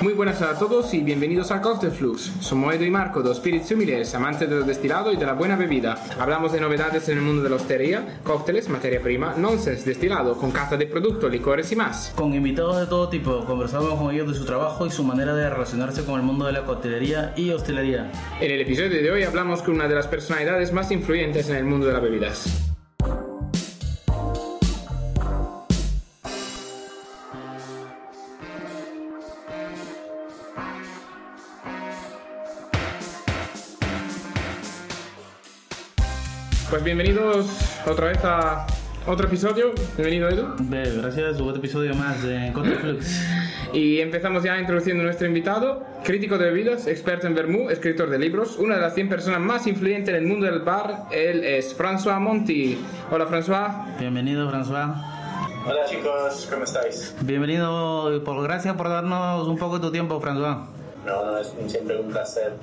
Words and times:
Muy 0.00 0.14
buenas 0.14 0.40
a 0.40 0.58
todos 0.58 0.94
y 0.94 1.02
bienvenidos 1.02 1.50
a 1.50 1.60
Cocktail 1.60 1.92
Flux. 1.92 2.32
Somos 2.40 2.74
Edo 2.74 2.86
y 2.86 2.90
Marco, 2.90 3.20
dos 3.20 3.36
spirits 3.36 3.70
humildes, 3.70 4.14
amantes 4.14 4.48
de 4.48 4.56
los 4.56 4.66
destilados 4.66 5.12
y 5.12 5.18
de 5.18 5.26
la 5.26 5.34
buena 5.34 5.56
bebida. 5.56 6.02
Hablamos 6.18 6.52
de 6.52 6.60
novedades 6.60 7.06
en 7.10 7.18
el 7.18 7.22
mundo 7.22 7.42
de 7.42 7.50
la 7.50 7.56
hostería, 7.56 8.18
cócteles, 8.24 8.70
materia 8.70 9.02
prima, 9.02 9.34
nonsense, 9.36 9.84
destilado, 9.84 10.38
con 10.38 10.52
cata 10.52 10.78
de 10.78 10.86
productos, 10.86 11.30
licores 11.30 11.70
y 11.72 11.76
más. 11.76 12.14
Con 12.16 12.32
invitados 12.32 12.80
de 12.80 12.86
todo 12.86 13.10
tipo, 13.10 13.44
conversamos 13.44 13.92
con 13.98 14.14
ellos 14.14 14.28
de 14.28 14.38
su 14.38 14.46
trabajo 14.46 14.86
y 14.86 14.90
su 14.90 15.04
manera 15.04 15.34
de 15.34 15.50
relacionarse 15.50 16.02
con 16.02 16.18
el 16.18 16.22
mundo 16.22 16.46
de 16.46 16.52
la 16.52 16.64
coctelería 16.64 17.34
y 17.36 17.50
hostelería. 17.50 18.10
En 18.40 18.50
el 18.50 18.62
episodio 18.62 19.02
de 19.02 19.10
hoy 19.10 19.24
hablamos 19.24 19.60
con 19.60 19.74
una 19.74 19.86
de 19.86 19.96
las 19.96 20.06
personalidades 20.06 20.72
más 20.72 20.90
influyentes 20.90 21.50
en 21.50 21.56
el 21.56 21.64
mundo 21.64 21.86
de 21.86 21.92
las 21.92 22.02
bebidas. 22.02 22.69
Bienvenidos 36.94 37.46
otra 37.86 38.08
vez 38.08 38.18
a 38.24 38.66
otro 39.06 39.28
episodio. 39.28 39.70
Bienvenido, 39.96 40.28
Edu. 40.28 40.56
Gracias 41.00 41.40
otro 41.40 41.54
episodio 41.54 41.94
más 41.94 42.20
de 42.24 42.50
Cocktail 42.52 42.78
Flux. 42.80 43.22
Y 43.72 44.00
empezamos 44.00 44.42
ya 44.42 44.58
introduciendo 44.58 45.02
a 45.02 45.04
nuestro 45.04 45.28
invitado, 45.28 45.86
crítico 46.02 46.36
de 46.36 46.46
bebidas, 46.46 46.88
experto 46.88 47.28
en 47.28 47.36
vermú, 47.36 47.70
escritor 47.70 48.10
de 48.10 48.18
libros, 48.18 48.58
una 48.58 48.74
de 48.74 48.80
las 48.80 48.94
100 48.96 49.08
personas 49.08 49.38
más 49.38 49.68
influyentes 49.68 50.08
en 50.08 50.16
el 50.16 50.26
mundo 50.26 50.46
del 50.46 50.62
bar. 50.62 51.04
Él 51.12 51.44
es 51.44 51.78
François 51.78 52.18
Monti. 52.18 52.76
Hola, 53.12 53.28
François. 53.28 53.96
Bienvenido, 54.00 54.50
François. 54.50 54.92
Hola 55.64 55.84
chicos, 55.88 56.48
¿cómo 56.50 56.64
estáis? 56.64 57.14
Bienvenido 57.20 58.16
y 58.16 58.18
por 58.18 58.42
gracias 58.42 58.74
por 58.74 58.88
darnos 58.88 59.46
un 59.46 59.58
poco 59.58 59.78
de 59.78 59.86
tu 59.86 59.92
tiempo, 59.92 60.20
François. 60.20 60.66
No, 61.06 61.24
no, 61.24 61.38
es 61.38 61.54
siempre 61.68 62.00
un 62.00 62.10
placer 62.10 62.54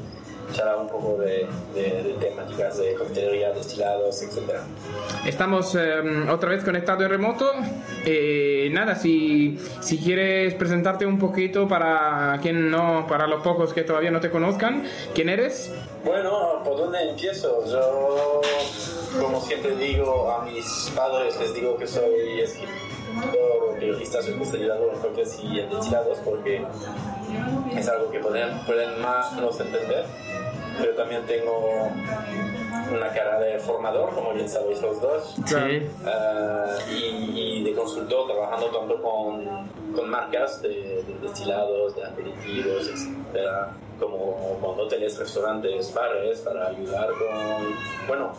charlar 0.54 0.78
un 0.78 0.88
poco 0.90 1.18
de, 1.18 1.48
de- 1.76 2.04
de 2.04 2.14
temáticas 2.20 2.78
de 2.78 2.94
coctelería, 2.96 3.52
destilados, 3.52 4.22
etc. 4.22 4.38
Estamos 5.26 5.76
eh, 5.76 6.02
otra 6.32 6.50
vez 6.50 6.64
conectados 6.64 7.04
en 7.04 7.10
remoto. 7.10 7.52
Eh, 8.06 8.70
nada, 8.72 8.96
si, 8.96 9.60
si 9.82 9.98
quieres 9.98 10.54
presentarte 10.56 11.06
un 11.06 11.20
poquito 11.20 11.68
para 11.68 12.40
quien 12.42 12.70
no, 12.72 13.06
para 13.08 13.28
los 13.28 13.42
pocos 13.42 13.74
que 13.74 13.84
todavía 13.84 14.12
no 14.12 14.20
te 14.20 14.30
conozcan, 14.30 14.84
¿quién 15.14 15.30
eres? 15.30 15.72
Bueno, 16.06 16.62
¿por 16.64 16.78
dónde 16.78 17.10
empiezo? 17.10 17.66
Yo, 17.66 18.42
como 19.22 19.42
siempre 19.42 19.76
digo 19.76 20.32
a 20.32 20.46
mis 20.46 20.92
padres, 20.96 21.38
les 21.40 21.54
digo 21.54 21.78
que 21.78 21.86
soy 21.88 22.40
escritor, 22.42 22.74
periodista, 23.80 24.22
soy 24.22 24.34
especializado 24.34 24.92
en 24.92 25.00
cócteles 25.00 25.40
y 25.44 25.60
en 25.60 25.70
destilados 25.70 26.20
porque 26.24 26.66
es 27.76 27.90
algo 27.90 28.12
que 28.12 28.20
pueden, 28.20 28.60
pueden 28.66 29.02
más 29.02 29.32
o 29.32 29.36
menos 29.36 29.60
entender. 29.60 30.06
Pero 30.80 30.94
también 30.94 31.26
tengo 31.26 31.90
una 32.96 33.10
cara 33.10 33.40
de 33.40 33.58
formador, 33.58 34.14
como 34.14 34.34
bien 34.34 34.48
sabéis 34.48 34.80
los 34.80 35.02
dos. 35.02 35.36
Sí. 35.46 35.90
Ah, 36.06 36.76
y, 36.92 37.60
y 37.60 37.64
de 37.64 37.74
consultor 37.74 38.28
trabajando 38.28 38.68
tanto 38.68 39.02
con, 39.02 39.68
con 39.96 40.10
marcas 40.10 40.62
de, 40.62 41.04
de 41.04 41.18
destilados, 41.20 41.96
de 41.96 42.06
aperitivos, 42.06 42.90
etcétera, 42.90 43.74
como 44.00 44.60
con 44.62 44.80
hoteles, 44.80 45.18
restaurantes, 45.18 45.92
bares, 45.96 46.42
para 46.42 46.68
ayudar 46.68 47.08
con, 47.08 48.08
bueno, 48.08 48.34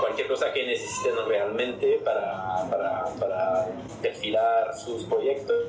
cualquier 0.00 0.28
cosa 0.28 0.52
que 0.52 0.66
necesiten 0.66 1.14
realmente 1.26 2.00
para, 2.04 2.68
para, 2.70 3.66
perfilar 4.02 4.74
sus 4.74 5.04
proyectos, 5.04 5.68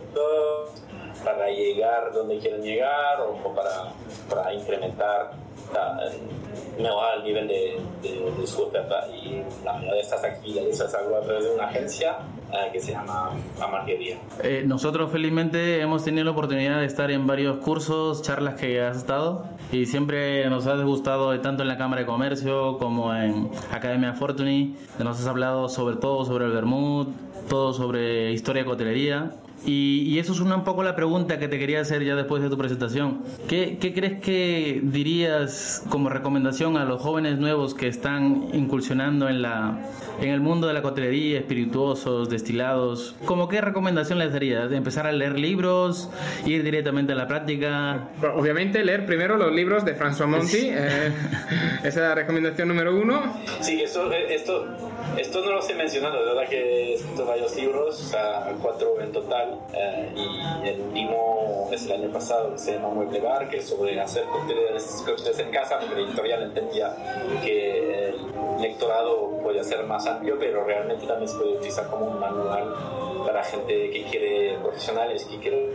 para 1.23 1.49
llegar 1.49 2.11
donde 2.13 2.37
quieren 2.39 2.61
llegar 2.61 3.21
o, 3.21 3.53
para, 3.53 3.93
para 4.29 4.53
incrementar 4.53 5.31
mejorar 6.77 7.17
el 7.17 7.23
nivel 7.23 7.47
de, 7.47 7.81
de, 8.01 8.31
de 8.31 8.47
su 8.47 8.63
oferta. 8.63 9.07
Y 9.09 9.43
la 9.63 9.73
mayoría 9.73 9.95
de 9.95 10.01
estas 10.01 10.23
actividades 10.23 10.79
las 10.79 10.93
hago 10.93 11.17
a 11.17 11.21
través 11.21 11.43
de 11.45 11.51
una 11.51 11.67
agencia 11.67 12.17
que 12.71 12.79
se 12.79 12.91
llama 12.91 13.31
Amarguería. 13.61 14.17
Eh, 14.43 14.63
nosotros 14.65 15.11
felizmente 15.11 15.81
hemos 15.81 16.03
tenido 16.03 16.25
la 16.25 16.31
oportunidad 16.31 16.79
de 16.79 16.85
estar 16.85 17.11
en 17.11 17.27
varios 17.27 17.57
cursos, 17.57 18.21
charlas 18.21 18.55
que 18.55 18.81
has 18.81 18.97
estado 18.97 19.45
y 19.71 19.85
siempre 19.85 20.49
nos 20.49 20.65
has 20.67 20.81
gustado 20.83 21.33
eh, 21.33 21.39
tanto 21.39 21.63
en 21.63 21.69
la 21.69 21.77
Cámara 21.77 22.01
de 22.01 22.07
Comercio 22.07 22.77
como 22.77 23.13
en 23.13 23.49
Academia 23.71 24.13
Fortuny. 24.13 24.75
Nos 24.99 25.19
has 25.19 25.27
hablado 25.27 25.69
sobre 25.69 25.97
todo 25.97 26.25
sobre 26.25 26.45
el 26.45 26.51
vermut, 26.51 27.09
todo 27.49 27.73
sobre 27.73 28.31
historia 28.31 28.63
de 28.63 28.69
cotelería. 28.69 29.31
Y, 29.65 30.03
y 30.07 30.19
eso 30.19 30.31
es 30.33 30.39
una, 30.39 30.55
un 30.55 30.63
poco 30.63 30.83
la 30.83 30.95
pregunta 30.95 31.39
que 31.39 31.47
te 31.47 31.57
quería 31.59 31.81
hacer 31.81 32.03
ya 32.03 32.15
después 32.15 32.41
de 32.43 32.49
tu 32.49 32.57
presentación. 32.57 33.21
¿Qué, 33.47 33.77
qué 33.81 33.93
crees 33.93 34.21
que 34.21 34.79
dirías 34.83 35.83
como 35.89 36.09
recomendación 36.09 36.77
a 36.77 36.85
los 36.85 37.01
jóvenes 37.01 37.37
nuevos 37.39 37.73
que 37.73 37.87
están 37.87 38.47
incursionando 38.53 39.27
en, 39.27 39.41
la, 39.41 39.79
en 40.21 40.29
el 40.29 40.39
mundo 40.41 40.67
de 40.67 40.73
la 40.73 40.81
cotelería, 40.81 41.39
espirituosos, 41.39 42.29
destilados? 42.29 43.15
¿Cómo 43.25 43.47
qué 43.49 43.59
recomendación 43.61 44.19
les 44.19 44.31
darías? 44.31 44.71
¿Empezar 44.71 45.07
a 45.07 45.11
leer 45.11 45.37
libros? 45.39 46.09
¿Ir 46.45 46.63
directamente 46.63 47.13
a 47.13 47.15
la 47.15 47.27
práctica? 47.27 48.09
Bueno, 48.19 48.35
Obviamente 48.35 48.83
leer 48.83 49.05
primero 49.05 49.37
los 49.37 49.51
libros 49.51 49.83
de 49.83 49.95
François 49.97 50.27
Monti. 50.27 50.57
eh, 50.69 51.11
esa 51.79 51.87
es 51.87 51.95
la 51.97 52.15
recomendación 52.15 52.67
número 52.67 52.95
uno. 52.95 53.21
Sí, 53.61 53.81
esto, 53.81 54.11
esto, 54.11 54.65
esto 55.17 55.41
no 55.43 55.51
los 55.53 55.69
he 55.69 55.73
mencionado, 55.73 56.19
de 56.19 56.25
verdad 56.25 56.49
que 56.49 56.57
he 56.57 56.93
escrito 56.93 57.25
varios 57.25 57.55
libros, 57.55 57.99
o 57.99 58.07
sea, 58.07 58.53
cuatro 58.61 59.01
en 59.01 59.11
total, 59.11 59.46
eh, 59.73 60.11
y 60.15 60.67
el 60.67 60.81
último 60.81 61.69
es 61.71 61.85
el 61.85 61.91
año 61.93 62.09
pasado, 62.11 62.51
que 62.53 62.57
se 62.59 62.73
llama 62.73 62.89
Mueble 62.89 63.19
Bar, 63.19 63.49
que 63.49 63.57
es 63.57 63.67
sobre 63.67 63.99
hacer 63.99 64.23
cócteles, 64.25 65.03
cócteles 65.05 65.39
en 65.39 65.51
casa, 65.51 65.79
porque 65.79 65.95
la 65.95 66.07
editorial 66.07 66.43
entendía 66.43 66.95
que 67.43 67.66
lectorado 68.59 69.37
podía 69.43 69.63
ser 69.63 69.83
más 69.85 70.05
amplio, 70.05 70.37
pero 70.39 70.63
realmente 70.63 71.05
también 71.05 71.29
se 71.29 71.37
puede 71.37 71.57
utilizar 71.57 71.87
como 71.89 72.07
un 72.07 72.19
manual 72.19 72.73
para 73.25 73.43
gente 73.43 73.89
que 73.91 74.03
quiere, 74.09 74.57
profesionales 74.59 75.25
que 75.25 75.37
quieren 75.39 75.71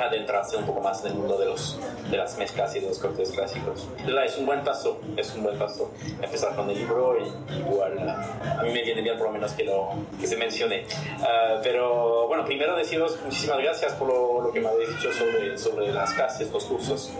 adentrarse 0.00 0.56
un 0.56 0.66
poco 0.66 0.80
más 0.80 1.00
en 1.04 1.12
el 1.12 1.14
mundo 1.14 1.38
de, 1.38 1.46
los, 1.46 1.78
de 2.10 2.16
las 2.16 2.36
mezclas 2.38 2.74
y 2.76 2.80
de 2.80 2.88
los 2.88 2.98
cócteles 2.98 3.30
clásicos. 3.30 3.86
Es 4.24 4.36
un 4.36 4.46
buen 4.46 4.64
paso, 4.64 5.00
es 5.16 5.34
un 5.34 5.44
buen 5.44 5.58
paso 5.58 5.92
empezar 6.20 6.54
con 6.56 6.68
el 6.70 6.78
libro 6.78 7.16
y 7.18 7.58
igual 7.58 7.98
a 7.98 8.62
mí 8.62 8.72
me 8.72 8.82
viene 8.82 9.02
bien 9.02 9.16
por 9.16 9.28
lo 9.28 9.32
menos 9.32 9.52
que, 9.52 9.64
lo, 9.64 9.90
que 10.20 10.26
se 10.26 10.36
mencione. 10.36 10.84
Ah, 11.20 11.60
pero 11.62 12.26
bueno, 12.26 12.44
primero 12.44 12.74
deciros 12.76 13.18
muchísimas 13.24 13.58
gracias 13.58 13.92
por 13.94 14.08
lo, 14.08 14.42
lo 14.42 14.52
que 14.52 14.60
me 14.60 14.68
habéis 14.68 14.88
dicho 14.90 15.12
sobre, 15.12 15.56
sobre 15.56 15.92
las 15.92 16.12
clases, 16.14 16.50
los 16.52 16.64
cursos 16.64 17.12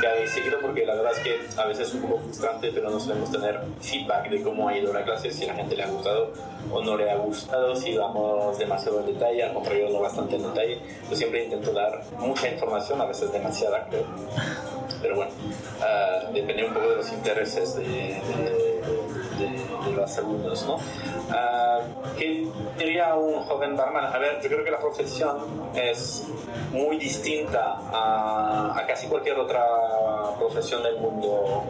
que 0.00 0.06
habéis 0.06 0.30
seguido, 0.30 0.58
porque 0.60 0.84
la 0.86 0.94
verdad 0.94 1.12
es 1.12 1.18
que 1.20 1.40
a 1.60 1.66
veces 1.66 1.88
es 1.88 1.94
un 1.94 2.02
poco 2.02 2.18
frustrante, 2.20 2.70
pero 2.72 2.90
no 2.90 2.98
solemos 3.00 3.30
tener 3.30 3.60
feedback 3.80 4.28
de 4.30 4.42
cómo 4.42 4.68
ha 4.68 4.76
ido 4.76 4.92
la 4.92 5.02
clase, 5.04 5.30
si 5.30 5.44
a 5.44 5.48
la 5.48 5.54
gente 5.54 5.76
le 5.76 5.82
ha 5.82 5.88
gustado 5.88 6.32
o 6.72 6.82
no 6.82 6.96
le 6.96 7.10
ha 7.10 7.16
gustado, 7.16 7.76
si 7.76 7.96
vamos 7.96 8.58
demasiado 8.58 9.00
en 9.00 9.06
detalle, 9.06 9.42
al 9.44 9.52
contrario, 9.52 9.88
no 9.90 10.00
bastante 10.00 10.36
en 10.36 10.42
detalle. 10.42 10.78
Yo 11.10 11.16
siempre 11.16 11.44
intento 11.44 11.72
dar 11.72 12.02
mucha 12.18 12.48
información, 12.48 13.00
a 13.00 13.04
veces 13.06 13.30
demasiada, 13.32 13.86
creo. 13.90 14.04
Pero 15.02 15.16
bueno, 15.16 15.30
ah, 15.82 16.30
depende 16.32 16.64
un 16.66 16.72
poco 16.74 16.88
de 16.90 16.96
los 16.96 17.12
intereses 17.12 17.76
de, 17.76 17.82
de- 17.84 18.74
de- 19.38 19.90
de 19.90 19.92
los 19.96 20.16
alumnos, 20.18 20.64
¿no? 20.66 20.78
Ah, 21.30 21.53
¿Qué 22.16 22.46
diría 22.78 23.14
un 23.14 23.42
joven 23.44 23.76
barman? 23.76 24.06
A 24.06 24.18
ver, 24.18 24.40
yo 24.42 24.48
creo 24.48 24.64
que 24.64 24.70
la 24.70 24.78
profesión 24.78 25.36
es 25.74 26.26
muy 26.72 26.98
distinta 26.98 27.76
a, 27.92 28.72
a 28.78 28.86
casi 28.86 29.06
cualquier 29.08 29.38
otra 29.38 29.64
profesión 30.38 30.82
del 30.82 30.98
mundo 30.98 31.64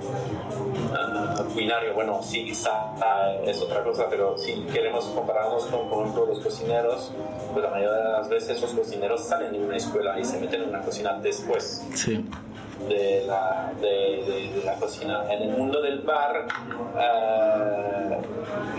ah, 0.95 1.43
culinario. 1.53 1.95
Bueno, 1.95 2.21
sí, 2.23 2.45
quizá 2.45 2.71
ah, 3.01 3.33
es 3.45 3.61
otra 3.63 3.83
cosa, 3.85 4.07
pero 4.09 4.37
si 4.39 4.55
queremos 4.73 5.05
compararnos 5.07 5.65
con, 5.67 5.89
por 5.89 6.03
ejemplo, 6.03 6.27
los 6.27 6.41
cocineros, 6.41 7.13
pues 7.53 7.65
la 7.65 7.71
mayoría 7.71 7.93
de 7.93 8.13
las 8.13 8.29
veces 8.29 8.61
los 8.61 8.73
cocineros 8.73 9.25
salen 9.25 9.53
de 9.53 9.59
una 9.59 9.77
escuela 9.77 10.19
y 10.19 10.25
se 10.25 10.39
meten 10.41 10.63
en 10.63 10.69
una 10.71 10.81
cocina 10.83 11.19
después 11.23 11.85
Sí. 11.95 12.25
de 12.89 13.25
la, 13.27 13.73
de, 13.81 13.89
de- 13.89 14.53
de 14.59 14.65
la 14.65 14.75
cocina. 14.75 15.25
En 15.33 15.43
el 15.43 15.51
mundo 15.57 15.81
del 15.81 16.01
bar, 16.01 16.47
eh, 16.99 18.14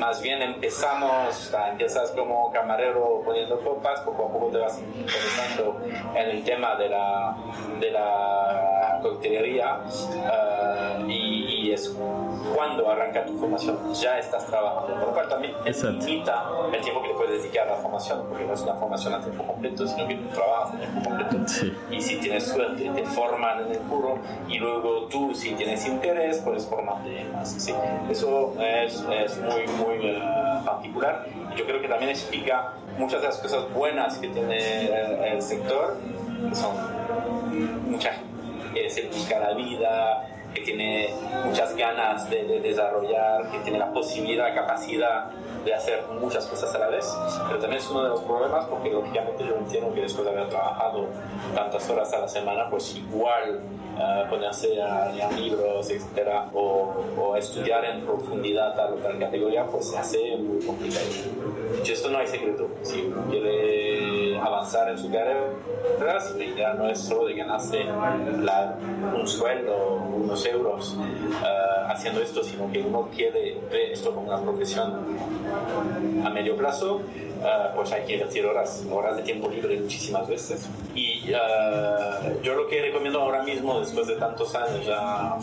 más 0.06 0.22
bien 0.22 0.40
empezamos, 0.40 1.52
empiezas 1.72 2.12
como 2.12 2.52
camarero 2.52 3.24
poniendo 3.26 3.60
copas, 3.62 4.02
poco 4.02 4.26
a 4.26 4.32
poco 4.32 4.52
te 4.52 4.60
vas 4.60 4.80
interesando 4.80 5.82
en 6.16 6.30
el 6.30 6.44
tema 6.44 6.76
de 6.76 6.90
la, 6.90 7.36
de 7.80 7.90
la 7.90 9.00
coctelería 9.02 9.80
eh, 10.32 11.06
y, 11.08 11.45
es 11.76 11.96
cuando 12.56 12.90
arranca 12.90 13.26
tu 13.26 13.38
formación, 13.38 13.78
ya 13.94 14.18
estás 14.20 14.46
trabajando, 14.48 14.94
por 14.96 15.08
lo 15.08 15.14
cual 15.14 15.30
también 15.30 15.54
limita 15.64 16.46
el 16.74 16.82
tiempo 16.82 17.02
que 17.02 17.08
le 17.10 17.14
puedes 17.14 17.42
dedicar 17.44 17.68
a 17.68 17.72
la 17.72 17.78
formación, 17.78 18.26
porque 18.28 18.44
no 18.46 18.54
es 18.54 18.62
una 18.62 18.74
formación 18.74 19.14
a 19.14 19.22
tiempo 19.22 19.44
completo, 19.46 19.88
sino 19.88 20.08
que 20.08 20.16
tú 20.16 20.28
trabajas 20.30 20.74
a 20.76 20.78
tiempo 20.80 21.10
completo 21.10 21.38
Sí. 21.48 21.74
y 21.92 22.02
si 22.02 22.18
tienes 22.18 22.44
suerte 22.48 22.90
te 22.90 23.06
forman 23.06 23.62
en 23.66 23.72
el 23.72 23.80
curro 23.80 24.18
y 24.48 24.58
luego 24.58 25.06
tú 25.08 25.34
si 25.36 25.54
tienes 25.54 25.86
interés 25.86 26.40
puedes 26.40 26.66
formarte 26.66 27.26
más. 27.34 27.50
Sí, 27.52 27.74
eso 28.10 28.54
es, 28.60 29.06
es 29.12 29.38
muy 29.40 29.68
muy 29.78 30.08
eh, 30.08 30.22
particular 30.66 31.26
yo 31.56 31.66
creo 31.66 31.82
que 31.82 31.88
también 31.88 32.10
explica 32.12 32.74
muchas 32.98 33.22
de 33.22 33.28
las 33.28 33.38
cosas 33.38 33.72
buenas 33.74 34.18
que 34.18 34.28
tiene 34.30 34.58
eh, 34.58 35.32
el 35.34 35.42
sector 35.42 35.98
son 36.54 36.76
mucha 37.90 38.12
que 38.74 38.90
se 38.90 39.04
busca 39.08 39.40
la 39.40 39.54
vida, 39.54 40.28
que 40.56 40.62
tiene 40.62 41.10
muchas 41.46 41.76
ganas 41.76 42.30
de, 42.30 42.44
de 42.46 42.60
desarrollar, 42.62 43.52
que 43.52 43.60
tiene 43.60 43.78
la 43.78 43.92
posibilidad, 43.92 44.48
la 44.48 44.56
capacidad 44.56 45.32
de 45.66 45.74
hacer 45.74 46.04
muchas 46.20 46.46
cosas 46.46 46.74
a 46.74 46.78
la 46.78 46.88
vez, 46.88 47.06
pero 47.48 47.60
también 47.60 47.82
es 47.82 47.90
uno 47.90 48.04
de 48.04 48.10
los 48.10 48.22
problemas 48.22 48.66
porque 48.66 48.90
lógicamente 48.90 49.44
yo 49.46 49.56
entiendo 49.56 49.94
que 49.94 50.02
después 50.02 50.24
de 50.26 50.32
haber 50.32 50.48
trabajado 50.50 51.08
tantas 51.54 51.90
horas 51.90 52.14
a 52.14 52.20
la 52.20 52.28
semana, 52.28 52.70
pues 52.70 52.96
igual 52.96 53.62
uh, 53.98 54.30
ponerse 54.30 54.82
a 54.82 55.10
leer 55.10 55.34
libros, 55.34 55.90
etcétera, 55.90 56.50
o, 56.54 57.04
o, 57.18 57.36
estudiar 57.36 57.84
en 57.86 58.06
profundidad 58.06 58.76
tal 58.76 58.94
o 58.94 58.98
tal 58.98 59.20
categoría, 59.20 59.66
pues 59.66 59.90
se 59.90 59.98
hace 59.98 60.38
muy 60.38 60.64
complicado. 60.64 61.06
Y 61.84 61.92
esto 61.92 62.10
no 62.10 62.20
hay 62.20 62.28
secreto. 62.28 62.70
Si 62.84 63.02
uno 63.02 63.32
avanzar 64.42 64.90
en 64.90 64.98
su 64.98 65.12
carrera, 65.12 65.50
idea 66.40 66.74
no 66.74 66.90
es 66.90 67.00
solo 67.00 67.26
de 67.26 67.36
ganarse 67.36 67.84
la, 67.84 68.78
un 69.16 69.28
sueldo, 69.28 69.96
unos 70.16 70.46
euros 70.46 70.96
uh, 70.96 71.92
haciendo 71.92 72.22
esto, 72.22 72.44
sino 72.44 72.72
que 72.72 72.80
uno 72.80 73.10
quiere 73.16 73.58
ver 73.72 73.92
esto 73.92 74.14
como 74.14 74.28
una 74.28 74.42
profesión 74.42 74.94
a 76.26 76.30
medio 76.30 76.56
plazo, 76.56 76.96
uh, 76.96 77.76
pues 77.76 77.92
hay 77.92 78.04
que 78.04 78.14
invertir 78.14 78.46
horas, 78.46 78.86
horas 78.92 79.18
de 79.18 79.24
tiempo 79.24 79.50
libre 79.50 79.80
muchísimas 79.80 80.28
veces. 80.28 80.68
Y 80.94 81.32
uh, 81.32 82.42
yo 82.42 82.56
lo 82.56 82.68
que 82.68 82.82
recomiendo 82.82 83.22
ahora 83.22 83.44
mismo, 83.44 83.80
después 83.80 84.08
de 84.08 84.16
tantos 84.16 84.56
años 84.56 84.86
ya, 84.86 85.38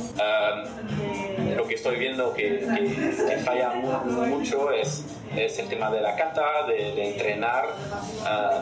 lo 1.57 1.67
que 1.67 1.75
estoy 1.75 1.97
viendo 1.97 2.33
que, 2.35 2.61
que, 2.61 3.27
que 3.29 3.37
falla 3.39 3.73
mucho 3.75 4.71
es, 4.73 5.05
es, 5.37 5.59
el 5.59 5.69
tema 5.69 5.91
de 5.91 6.01
la 6.01 6.17
cata, 6.17 6.67
de, 6.67 7.11
entrenar, 7.11 7.67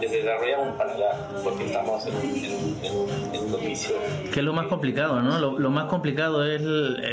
de 0.01 0.09
desarrollar 0.09 0.61
un 0.61 0.77
paladar, 0.77 1.29
porque 1.43 1.67
estamos 1.67 2.07
en, 2.07 2.15
un 2.15 3.55
oficio. 3.55 3.97
Que 4.33 4.41
es 4.41 4.45
lo 4.45 4.53
más 4.53 4.67
complicado, 4.67 5.23
¿no? 5.23 5.39
Lo, 5.39 5.59
lo 5.59 5.71
más 5.71 5.87
complicado 5.87 6.45
es 6.45 6.63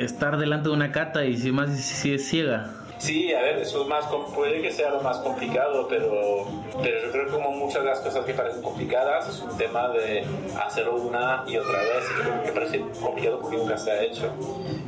estar 0.01 0.37
delante 0.37 0.69
de 0.69 0.75
una 0.75 0.91
cata 0.91 1.25
y 1.25 1.37
si 1.37 1.51
más 1.51 1.77
si 1.79 2.13
es 2.13 2.27
ciega. 2.27 2.69
Sí, 2.99 3.31
a 3.31 3.41
ver, 3.41 3.59
eso 3.59 3.83
es 3.83 3.87
más, 3.87 4.05
puede 4.33 4.61
que 4.61 4.71
sea 4.71 4.89
lo 4.89 5.01
más 5.01 5.17
complicado, 5.19 5.87
pero, 5.87 6.45
pero 6.81 7.05
yo 7.05 7.11
creo 7.11 7.25
que 7.25 7.31
como 7.31 7.51
muchas 7.51 7.83
de 7.83 7.89
las 7.89 7.99
cosas 7.99 8.25
que 8.25 8.33
parecen 8.33 8.61
complicadas 8.63 9.29
es 9.29 9.39
un 9.39 9.55
tema 9.55 9.89
de 9.89 10.25
hacerlo 10.59 10.95
una 10.95 11.43
y 11.47 11.57
otra 11.57 11.79
vez. 11.79 12.05
Creo 12.19 12.43
que 12.43 12.51
parece 12.51 12.79
complicado 12.99 13.39
porque 13.39 13.57
nunca 13.57 13.77
se 13.77 13.91
ha 13.91 14.03
hecho. 14.03 14.31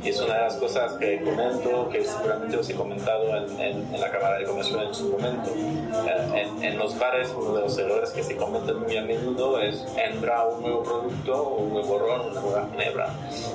Y 0.02 0.08
es 0.08 0.20
una 0.20 0.34
de 0.34 0.40
las 0.40 0.56
cosas 0.56 0.94
que 0.94 1.22
comento, 1.22 1.88
que 1.90 2.04
seguramente 2.04 2.56
os 2.56 2.68
he 2.68 2.74
comentado 2.74 3.36
en, 3.36 3.60
en, 3.60 3.94
en 3.94 4.00
la 4.00 4.10
Cámara 4.10 4.38
de 4.38 4.44
Comercio 4.44 4.82
en 4.82 4.94
su 4.94 5.10
momento. 5.10 5.50
En, 5.54 6.64
en, 6.64 6.78
los 6.78 6.98
bares, 6.98 7.32
uno 7.36 7.54
de 7.54 7.62
los 7.62 7.78
errores 7.78 8.10
que 8.10 8.22
se 8.22 8.36
cometen 8.36 8.80
muy 8.80 8.96
a 8.96 9.02
menudo 9.02 9.60
es 9.60 9.84
entra 9.96 10.46
un 10.46 10.62
nuevo 10.62 10.82
producto, 10.82 11.42
un 11.44 11.74
nuevo 11.74 11.98
ron, 11.98 12.30
una 12.30 12.40
nueva 12.40 12.68
ginebra, 12.70 13.08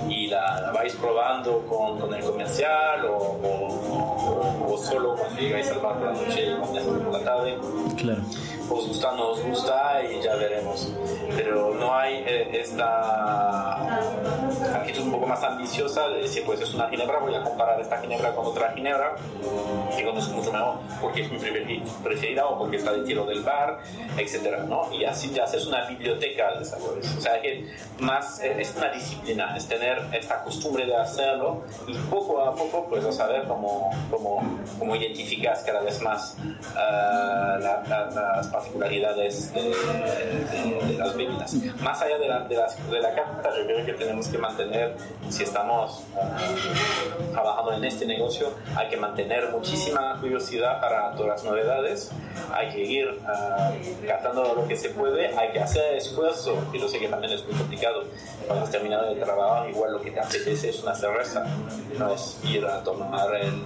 y 0.08 0.28
la, 0.28 0.62
la 0.62 0.72
vais 0.72 0.94
probando 0.96 1.66
con, 1.68 2.00
con 2.00 2.14
el 2.14 2.24
comercial 2.24 3.06
o, 3.06 3.18
o 3.18 4.45
o 4.68 4.78
solo 4.78 5.16
llegáis 5.38 5.70
al 5.70 5.80
bar 5.80 6.00
por 6.00 6.08
la 6.08 6.14
noche 6.14 6.46
y 6.46 6.50
mañana 6.60 6.86
por 6.86 7.14
la 7.14 7.24
tarde. 7.24 7.58
Claro. 7.98 8.22
Os 8.70 8.88
gusta, 8.88 9.12
no 9.12 9.30
os 9.30 9.44
gusta 9.44 10.02
y 10.04 10.22
ya 10.22 10.36
veremos. 10.36 10.92
Pero 11.36 11.76
no 11.76 11.96
hay 11.96 12.24
eh, 12.26 12.62
esta 12.62 14.00
actitud 14.76 15.04
un 15.04 15.12
poco 15.12 15.28
más 15.28 15.44
ambiciosa 15.44 16.08
de 16.10 16.24
decir, 16.24 16.44
pues 16.46 16.62
es 16.62 16.74
una 16.74 16.90
ginebra, 16.90 17.20
voy 17.20 17.36
a 17.36 17.44
comparar 17.44 17.80
esta 17.80 18.00
ginebra 18.00 18.34
con 18.34 18.48
otra 18.48 18.72
ginebra 18.74 19.16
que 19.96 20.04
conozco 20.04 20.34
mucho 20.36 20.52
mejor 20.52 20.76
porque 21.00 21.22
es 21.22 21.32
mi 21.32 21.84
preferida 22.04 22.48
o 22.48 22.58
porque 22.58 22.78
está 22.78 22.92
de 22.94 23.04
tiro 23.04 23.26
del 23.26 23.44
bar, 23.44 23.80
etcétera, 24.18 24.64
¿no? 24.64 24.92
Y 24.92 25.06
así 25.06 25.32
ya 25.32 25.44
haces 25.44 25.68
una 25.68 25.86
biblioteca 25.88 26.58
de 26.58 26.66
sabores. 26.66 27.16
O 27.18 27.22
sea 27.22 27.40
que 27.42 27.68
más 28.00 28.42
eh, 28.42 28.56
es 28.60 28.74
una 28.76 28.90
disciplina, 28.92 29.56
es 29.56 29.68
tener 29.68 30.02
esta 30.12 30.44
costumbre 30.44 30.86
de 30.86 30.96
hacerlo 30.96 31.62
y 31.88 31.94
poco 31.94 32.42
a 32.42 32.56
poco 32.56 32.88
pues 32.90 33.20
a 33.20 33.28
ver 33.28 33.44
cómo, 33.48 33.92
cómo, 34.10 34.35
cómo 34.80 34.96
identificas 34.96 35.64
cada 35.66 35.82
vez 35.82 36.02
más 36.02 36.38
uh, 36.42 37.62
la, 37.62 37.84
la, 37.88 38.10
las 38.36 38.48
particularidades 38.48 39.54
de, 39.54 39.62
de, 39.62 40.88
de, 40.88 40.98
las 40.98 41.16
bebidas. 41.16 41.54
Más 41.82 42.02
allá 42.02 42.18
de 42.18 42.28
la, 42.28 42.40
de, 42.42 42.56
la, 42.56 42.68
de 42.68 43.00
la 43.00 43.14
carta, 43.14 43.50
yo 43.58 43.66
creo 43.66 43.86
que 43.86 43.94
tenemos 43.94 44.28
que 44.28 44.38
mantener, 44.38 44.96
si 45.30 45.44
estamos 45.44 46.04
uh, 46.16 47.32
trabajando 47.34 47.74
en 47.74 47.84
este 47.86 48.06
negocio, 48.06 48.52
hay 48.76 48.90
que 48.90 48.98
mantener 48.98 49.50
muchísima 49.52 50.20
curiosidad 50.20 50.80
para 50.82 51.12
todas 51.12 51.28
las 51.28 51.44
novedades, 51.44 52.12
hay 52.54 52.70
que 52.72 52.82
ir 52.82 53.08
uh, 53.08 54.56
lo 54.56 54.68
que 54.68 54.76
se 54.76 54.90
puede, 54.90 55.36
hay 55.38 55.52
que 55.52 55.60
hacer 55.60 55.96
esfuerzo, 55.96 56.58
y 56.74 56.80
yo 56.80 56.88
sé 56.88 57.00
que 57.00 57.08
también 57.08 57.34
es 57.34 57.46
muy 57.46 57.56
complicado. 57.56 58.04
Cuando 58.48 58.66
has 58.66 58.72
terminado 58.72 59.14
de 59.14 59.22
trabajar, 59.22 59.70
igual 59.70 59.94
lo 59.94 60.02
que 60.02 60.12
te 60.12 60.20
apetece 60.20 60.70
es 60.70 60.84
una 60.84 60.96
cerveza, 60.96 61.46
no 61.98 62.14
es 62.14 62.40
ir 62.44 62.66
a 62.66 62.84
tomar 62.84 63.34
el 63.36 63.64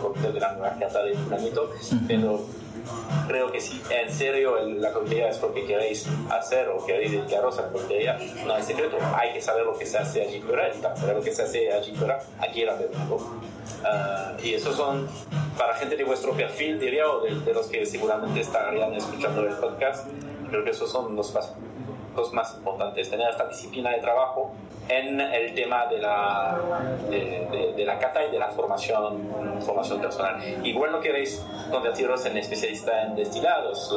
cóctel 0.00 0.32
de 0.32 0.40
la 0.40 0.76
carta 0.78 1.02
de 1.02 1.14
fulanito, 1.14 1.70
pero 2.06 2.40
creo 3.26 3.52
que 3.52 3.60
si 3.60 3.80
en 3.90 4.10
serio 4.10 4.56
la 4.64 4.92
coctelería 4.92 5.28
es 5.28 5.38
porque 5.38 5.64
queréis 5.66 6.06
hacer 6.30 6.68
o 6.68 6.84
queréis 6.84 7.12
dedicaros 7.12 7.58
a 7.58 7.62
la 7.62 7.68
coctelería, 7.68 8.18
no 8.46 8.54
hay 8.54 8.62
secreto. 8.62 8.96
Hay 9.14 9.32
que 9.32 9.40
saber 9.40 9.64
lo 9.64 9.78
que 9.78 9.86
se 9.86 9.98
hace 9.98 10.22
allí 10.22 10.40
fuera 10.40 10.68
y 10.68 10.80
saber 10.80 11.16
lo 11.16 11.22
que 11.22 11.32
se 11.32 11.42
hace 11.42 11.72
allí 11.72 11.94
fuera, 11.94 12.18
aquí 12.38 12.62
era 12.62 12.74
verlo. 12.74 13.16
Uh, 13.16 14.42
y 14.42 14.54
esos 14.54 14.76
son 14.76 15.08
para 15.56 15.74
gente 15.74 15.96
de 15.96 16.04
vuestro 16.04 16.32
perfil, 16.32 16.78
diría, 16.78 17.08
o 17.08 17.20
de, 17.20 17.34
de 17.40 17.54
los 17.54 17.66
que 17.66 17.86
seguramente 17.86 18.40
estarían 18.40 18.92
escuchando 18.94 19.42
el 19.42 19.54
podcast. 19.54 20.06
Creo 20.48 20.64
que 20.64 20.70
esos 20.70 20.90
son 20.90 21.14
los 21.14 21.30
pasos 21.30 21.54
los 22.16 22.32
más 22.32 22.56
importantes, 22.56 23.08
tener 23.08 23.30
esta 23.30 23.46
disciplina 23.46 23.90
de 23.90 24.00
trabajo 24.00 24.52
en 24.90 25.20
el 25.20 25.54
tema 25.54 25.86
de 25.86 25.98
la, 25.98 26.60
de, 27.08 27.46
de, 27.50 27.72
de, 27.76 27.84
la 27.84 27.98
cata 27.98 28.24
y 28.24 28.30
de 28.30 28.38
la 28.38 28.48
formación, 28.48 29.60
formación 29.64 30.00
personal. 30.00 30.36
Igual 30.64 30.92
no 30.92 31.00
queréis 31.00 31.44
convertiros 31.70 32.26
en 32.26 32.36
especialista 32.36 33.02
en 33.02 33.14
destilados, 33.14 33.96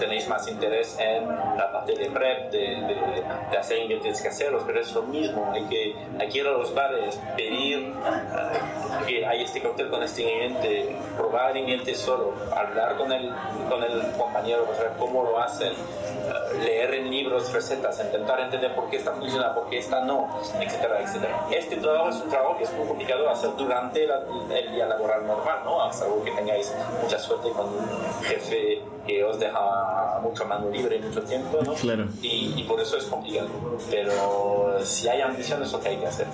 tenéis 0.00 0.28
más 0.28 0.48
interés 0.48 0.98
en 0.98 1.28
la 1.28 1.70
parte 1.72 1.94
de 1.94 2.10
prep, 2.10 2.50
de, 2.50 3.22
de 3.50 3.56
hacer 3.56 3.78
ingredientes 3.78 4.22
caseros, 4.22 4.62
pero 4.66 4.80
es 4.80 4.92
lo 4.92 5.02
mismo, 5.02 5.50
hay 5.52 5.64
que, 5.64 5.94
hay 6.18 6.28
que 6.28 6.38
ir 6.38 6.46
a 6.46 6.52
los 6.52 6.74
bares, 6.74 7.20
pedir 7.36 7.92
uh, 7.92 9.06
que 9.06 9.24
hay 9.24 9.42
este 9.42 9.60
cóctel 9.62 9.90
con 9.90 10.02
este 10.02 10.22
ingrediente, 10.22 10.96
probar 11.16 11.52
el 11.52 11.58
ingrediente 11.58 11.94
solo, 11.94 12.32
hablar 12.54 12.96
con 12.96 13.12
el, 13.12 13.32
con 13.68 13.82
el 13.82 14.02
compañero, 14.18 14.66
saber 14.74 14.92
cómo 14.98 15.22
lo 15.22 15.38
hacen, 15.38 15.72
uh, 15.72 16.64
leer 16.64 16.94
en 16.94 17.10
libros 17.10 17.52
recetas, 17.52 18.02
intentar 18.04 18.40
entender 18.40 18.74
por 18.74 18.90
qué 18.90 18.96
esta 18.96 19.12
funciona, 19.12 19.54
por 19.54 19.68
qué 19.68 19.78
esta 19.78 20.04
no, 20.04 20.28
etcétera, 20.60 21.00
etcétera. 21.02 21.46
Este 21.50 21.76
trabajo 21.76 22.08
es 22.10 22.16
un 22.16 22.30
trabajo 22.30 22.58
que 22.58 22.64
es 22.64 22.72
muy 22.72 22.86
complicado 22.86 23.28
hacer 23.28 23.50
durante 23.56 24.06
la, 24.06 24.22
el 24.50 24.72
día 24.72 24.86
laboral 24.86 25.26
normal, 25.26 25.60
¿no? 25.64 26.24
Que 26.24 26.30
tengáis 26.30 26.72
mucha 27.02 27.18
suerte 27.18 27.50
con 27.50 27.66
un 27.66 28.24
jefe 28.24 28.82
que 29.06 29.24
os 29.24 29.38
deja 29.38 30.20
mucha 30.22 30.44
mano 30.44 30.70
libre 30.70 31.00
mucho 31.00 31.22
tiempo, 31.22 31.58
¿no? 31.64 31.74
Claro. 31.74 32.06
Y, 32.22 32.54
y, 32.56 32.64
por 32.64 32.80
eso 32.80 32.96
es 32.96 33.04
complicado. 33.04 33.48
Pero 33.90 34.78
si 34.82 35.08
hay 35.08 35.20
ambición, 35.20 35.62
es 35.62 35.72
lo 35.72 35.80
que 35.80 35.88
hay 35.88 35.96
que 35.96 36.06
hacer. 36.06 36.26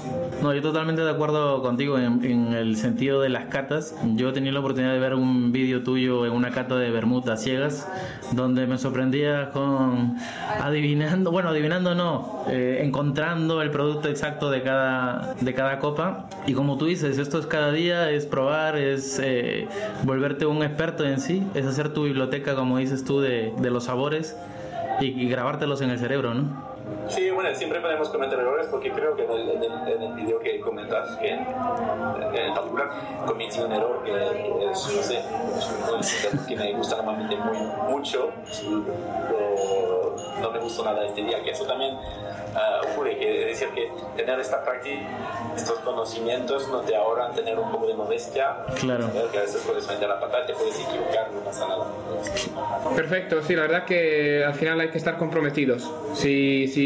No, 0.42 0.52
yo 0.52 0.62
totalmente 0.62 1.02
de 1.02 1.10
acuerdo 1.10 1.62
contigo 1.62 1.98
en, 1.98 2.24
en 2.24 2.52
el 2.52 2.76
sentido 2.76 3.20
de 3.20 3.28
las 3.28 3.46
catas. 3.46 3.94
Yo 4.14 4.32
tenía 4.32 4.52
la 4.52 4.60
oportunidad 4.60 4.92
de 4.92 4.98
ver 4.98 5.14
un 5.14 5.52
vídeo 5.52 5.82
tuyo 5.82 6.26
en 6.26 6.32
una 6.32 6.50
cata 6.50 6.76
de 6.76 6.90
Bermuda 6.90 7.36
ciegas, 7.36 7.88
donde 8.32 8.66
me 8.66 8.78
sorprendía 8.78 9.50
con 9.50 10.16
adivinando, 10.60 11.30
bueno, 11.30 11.50
adivinando 11.50 11.94
no, 11.94 12.44
eh, 12.48 12.80
encontrando 12.82 13.62
el 13.62 13.70
producto 13.70 14.08
exacto 14.08 14.50
de 14.50 14.62
cada, 14.62 15.34
de 15.40 15.54
cada 15.54 15.78
copa. 15.78 16.28
Y 16.46 16.54
como 16.54 16.78
tú 16.78 16.86
dices, 16.86 17.18
esto 17.18 17.38
es 17.38 17.46
cada 17.46 17.72
día, 17.72 18.10
es 18.10 18.26
probar, 18.26 18.76
es 18.76 19.20
eh, 19.22 19.68
volverte 20.04 20.46
un 20.46 20.62
experto 20.62 21.04
en 21.04 21.20
sí, 21.20 21.42
es 21.54 21.66
hacer 21.66 21.92
tu 21.92 22.04
biblioteca 22.04 22.54
como 22.58 22.78
dices 22.78 23.04
tú, 23.04 23.20
de, 23.20 23.52
de 23.58 23.70
los 23.70 23.84
sabores 23.84 24.36
y, 25.00 25.06
y, 25.06 25.28
grabártelos 25.28 25.80
en 25.80 25.90
el 25.90 25.98
cerebro, 25.98 26.34
¿no? 26.34 26.77
Sí, 27.08 27.30
bueno, 27.30 27.54
siempre 27.54 27.80
podemos 27.80 28.08
cometer 28.10 28.38
errores 28.38 28.66
porque 28.70 28.90
creo 28.92 29.16
que 29.16 29.24
en 29.24 29.30
el, 29.30 29.50
en 29.50 29.62
el, 29.62 29.88
en 29.88 30.02
el 30.02 30.12
video 30.14 30.38
que 30.40 30.60
comentas, 30.60 31.16
que 31.16 31.30
en, 31.30 31.40
en 31.40 32.54
particular 32.54 32.90
cometí 33.26 33.60
un 33.60 33.72
error 33.72 34.02
que 34.04 34.12
es, 34.70 34.94
no 34.94 35.02
sé, 35.02 35.18
es 35.18 36.32
un 36.32 36.46
que 36.46 36.56
me 36.56 36.72
gusta 36.74 36.96
normalmente 36.96 37.36
muy, 37.36 37.58
mucho, 37.90 38.30
pero 39.28 40.16
no 40.40 40.50
me 40.50 40.58
gustó 40.58 40.84
nada 40.84 41.04
este 41.06 41.22
día, 41.22 41.42
que 41.42 41.50
eso 41.50 41.64
también 41.64 41.94
uh, 41.94 42.92
ocurre, 42.92 43.16
que 43.16 43.50
es 43.50 43.58
decir, 43.58 43.68
que 43.74 43.90
tener 44.16 44.38
esta 44.40 44.62
práctica, 44.62 45.00
estos 45.56 45.78
conocimientos 45.80 46.68
no 46.68 46.80
te 46.80 46.94
ahorran 46.94 47.34
tener 47.34 47.58
un 47.58 47.70
poco 47.70 47.86
de 47.86 47.94
modestia, 47.94 48.56
claro. 48.80 49.10
que 49.32 49.38
a 49.38 49.42
veces 49.42 49.62
puedes 49.66 49.86
vender 49.88 50.08
la 50.08 50.20
patata, 50.20 50.46
te 50.46 50.52
puedes 50.54 50.78
equivocar, 50.78 51.30
no 51.32 51.40
pasa 51.40 51.66
nada. 51.68 51.86
Perfecto, 52.94 53.42
sí, 53.42 53.56
la 53.56 53.62
verdad 53.62 53.84
que 53.84 54.44
al 54.44 54.54
final 54.54 54.80
hay 54.80 54.90
que 54.90 54.98
estar 54.98 55.16
comprometidos. 55.16 55.90
Si, 56.14 56.68
si 56.68 56.77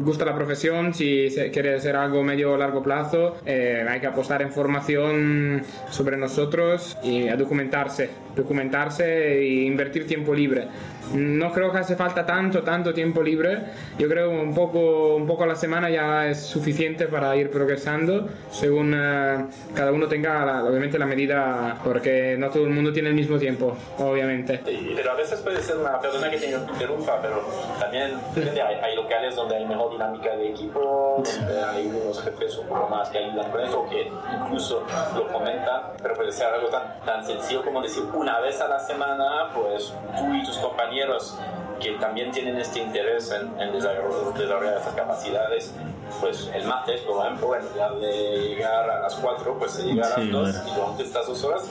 gusta 0.00 0.24
la 0.24 0.34
profesión, 0.34 0.94
si 0.94 1.28
quiere 1.52 1.76
hacer 1.76 1.96
algo 1.96 2.22
medio 2.22 2.52
o 2.52 2.56
largo 2.56 2.82
plazo, 2.82 3.36
eh, 3.44 3.84
hay 3.88 4.00
que 4.00 4.06
apostar 4.06 4.42
en 4.42 4.52
formación 4.52 5.62
sobre 5.90 6.16
nosotros 6.16 6.96
y 7.02 7.28
a 7.28 7.36
documentarse 7.36 8.10
documentarse 8.36 9.38
e 9.38 9.64
invertir 9.64 10.06
tiempo 10.06 10.34
libre. 10.34 10.68
No 11.14 11.50
creo 11.52 11.72
que 11.72 11.78
hace 11.78 11.96
falta 11.96 12.26
tanto, 12.26 12.62
tanto 12.62 12.92
tiempo 12.92 13.22
libre. 13.22 13.60
Yo 13.98 14.08
creo 14.08 14.30
un 14.30 14.54
poco, 14.54 15.16
un 15.16 15.26
poco 15.26 15.44
a 15.44 15.46
la 15.46 15.54
semana 15.56 15.88
ya 15.88 16.26
es 16.28 16.38
suficiente 16.42 17.06
para 17.06 17.34
ir 17.36 17.50
progresando 17.50 18.28
según 18.50 18.92
eh, 18.94 19.46
cada 19.74 19.90
uno 19.92 20.06
tenga 20.06 20.44
la- 20.44 20.64
obviamente 20.64 20.98
la 20.98 21.06
medida, 21.06 21.78
porque 21.82 22.36
no 22.38 22.50
todo 22.50 22.64
el 22.64 22.70
mundo 22.70 22.92
tiene 22.92 23.08
el 23.08 23.14
mismo 23.14 23.38
tiempo, 23.38 23.74
obviamente. 23.98 24.60
Pero 24.64 25.12
a 25.12 25.14
veces 25.14 25.40
puede 25.40 25.60
ser 25.62 25.78
una 25.78 25.98
persona 25.98 26.30
que 26.30 26.36
te 26.36 26.50
interrumpa, 26.50 27.20
pero 27.22 27.42
también 27.80 28.10
hay, 28.36 28.74
hay 28.82 28.96
locales 28.96 29.34
donde 29.34 29.56
hay 29.56 29.64
mejor 29.66 29.92
dinámica 29.92 30.36
de 30.36 30.50
equipo, 30.50 31.22
donde 31.24 31.60
hay 31.62 31.86
unos 31.86 32.22
jefes 32.22 32.58
un 32.58 32.66
poco 32.66 32.86
más 32.88 33.08
que 33.08 33.18
ayudan 33.18 33.50
con 33.50 33.60
eso, 33.62 33.86
que 33.88 34.10
incluso 34.44 34.84
lo 35.16 35.26
comentan, 35.28 35.80
pero 36.02 36.14
puede 36.14 36.32
ser 36.32 36.48
algo 36.48 36.68
tan, 36.68 37.00
tan 37.06 37.24
sencillo 37.24 37.62
como 37.64 37.80
decir 37.80 38.02
una 38.18 38.40
vez 38.40 38.60
a 38.60 38.68
la 38.68 38.78
semana, 38.80 39.50
pues 39.54 39.92
tú 40.16 40.34
y 40.34 40.44
tus 40.44 40.56
compañeros 40.58 41.38
que 41.80 41.92
también 41.92 42.32
tienen 42.32 42.58
este 42.58 42.80
interés 42.80 43.30
en, 43.30 43.58
en 43.60 43.72
desarrollar, 43.72 44.34
desarrollar 44.34 44.76
estas 44.78 44.94
capacidades, 44.94 45.72
pues 46.20 46.50
el 46.52 46.64
martes, 46.64 47.00
por 47.02 47.24
ejemplo, 47.24 47.54
en 47.54 47.64
lugar 47.68 47.94
de 47.96 48.38
llegar 48.48 48.90
a 48.90 49.00
las 49.00 49.14
4, 49.14 49.56
pues 49.58 49.70
se 49.72 49.82
llega 49.84 50.06
a 50.06 50.08
las 50.08 50.18
Sí, 50.18 50.28
2 50.30 50.50
claro. 50.50 50.68
y 50.68 50.74
durante 50.74 51.02
estas 51.04 51.26
dos 51.28 51.44
horas 51.44 51.68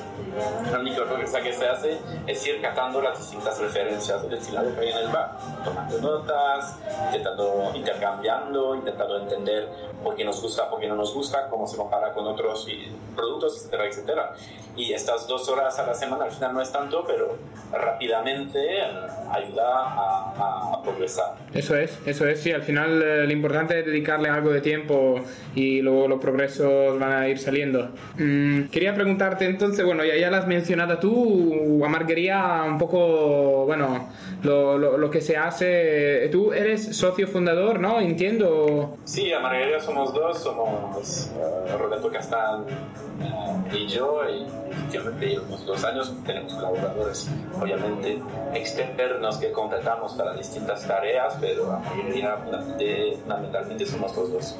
la 0.71 0.79
única 0.79 1.03
cosa 1.03 1.41
que 1.41 1.51
se 1.51 1.67
hace 1.67 1.97
es 2.27 2.45
ir 2.47 2.61
catando 2.61 3.01
las 3.01 3.17
distintas 3.17 3.59
referencias 3.59 4.21
del 4.21 4.31
destilado 4.31 4.73
que 4.75 4.81
hay 4.81 4.89
en 4.91 4.97
el 4.99 5.07
bar, 5.07 5.35
tomando 5.65 5.99
notas, 5.99 6.77
intentando, 7.07 7.71
intercambiando, 7.73 8.75
intentando 8.75 9.17
entender 9.17 9.67
por 10.03 10.15
qué 10.15 10.23
nos 10.23 10.39
gusta, 10.41 10.69
por 10.69 10.79
qué 10.79 10.87
no 10.87 10.95
nos 10.95 11.13
gusta, 11.13 11.49
cómo 11.49 11.65
se 11.67 11.75
compara 11.75 12.13
con 12.13 12.27
otros 12.27 12.67
productos, 13.15 13.57
etcétera, 13.57 13.85
etcétera. 13.87 14.33
Y 14.77 14.93
estas 14.93 15.27
dos 15.27 15.50
horas 15.50 15.77
a 15.79 15.88
la 15.88 15.93
semana 15.96 16.25
al 16.25 16.31
final 16.31 16.53
no 16.53 16.62
es 16.62 16.72
tanto, 16.72 17.03
pero 17.07 17.36
rápidamente 17.74 18.60
eh, 18.60 18.84
ayuda 19.31 19.63
a, 19.65 20.34
a- 20.38 20.74
a 20.75 20.81
progresar. 20.84 21.34
Eso 21.53 21.75
es, 21.75 21.98
eso 22.05 22.27
es, 22.27 22.39
sí, 22.41 22.51
al 22.51 22.62
final 22.62 23.01
eh, 23.01 23.25
lo 23.25 23.34
importante 23.34 23.79
es 23.79 23.86
dedicarle 23.86 24.29
algo 24.29 24.51
de 24.51 24.62
tiempo 24.62 25.19
y 25.55 25.81
luego 25.81 26.07
los 26.07 26.19
progresos 26.22 27.00
van 27.00 27.12
a 27.12 27.27
ir 27.27 27.39
saliendo. 27.39 27.89
Mm, 28.17 28.65
quería 28.69 28.93
preguntarte 28.93 29.46
entonces, 29.46 29.84
bueno, 29.84 30.05
ya, 30.05 30.15
ya 30.15 30.29
lo 30.29 30.38
has 30.38 30.48
mencionado 30.48 31.00
tú, 31.00 31.81
a 31.84 31.89
Marguería, 31.89 32.63
un 32.67 32.77
poco, 32.77 33.65
bueno, 33.65 34.10
lo, 34.43 34.77
lo, 34.77 34.98
lo 34.98 35.10
que 35.10 35.22
se 35.22 35.38
hace, 35.38 36.29
tú 36.31 36.53
eres 36.53 36.96
socio 36.96 37.27
fundador, 37.27 37.79
¿no? 37.79 38.00
Entiendo. 38.00 38.98
Sí, 39.05 39.34
a 39.34 39.39
Margarita 39.39 39.79
somos 39.79 40.13
dos, 40.13 40.38
somos 40.38 41.31
eh, 41.36 41.77
Roberto 41.79 42.10
Castán 42.12 42.65
eh, 42.69 43.75
y 43.75 43.88
yo, 43.88 44.22
y 44.29 44.46
efectivamente 44.71 45.27
llevamos 45.27 45.65
dos 45.65 45.83
años, 45.83 46.13
tenemos 46.25 46.53
colaboradores, 46.53 47.29
obviamente 47.59 48.19
externos 48.53 49.38
que 49.38 49.51
contratamos 49.51 50.13
para 50.13 50.33
distintas 50.33 50.86
tareas, 50.88 51.38
pero 51.39 51.71
a 51.71 51.79
Margarita 51.79 52.38
fundamentalmente, 52.38 53.17
fundamentalmente 53.21 53.86
somos 53.86 54.15
los 54.15 54.31
dos. 54.33 54.55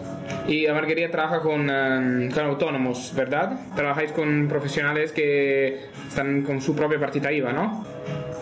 Y 0.48 0.68
a 0.68 0.74
Marguería 0.74 1.10
trabaja 1.12 1.42
con, 1.42 1.70
eh, 1.70 2.30
con 2.34 2.46
autónomos, 2.46 3.12
¿verdad? 3.16 3.52
Trabajáis 3.76 4.12
con 4.12 4.48
profesionales 4.48 5.12
que 5.12 5.86
están 6.08 6.44
con 6.44 6.62
su 6.62 6.76
propia 6.76 7.00
partita 7.00 7.32
IVA, 7.32 7.52
¿no? 7.54 7.86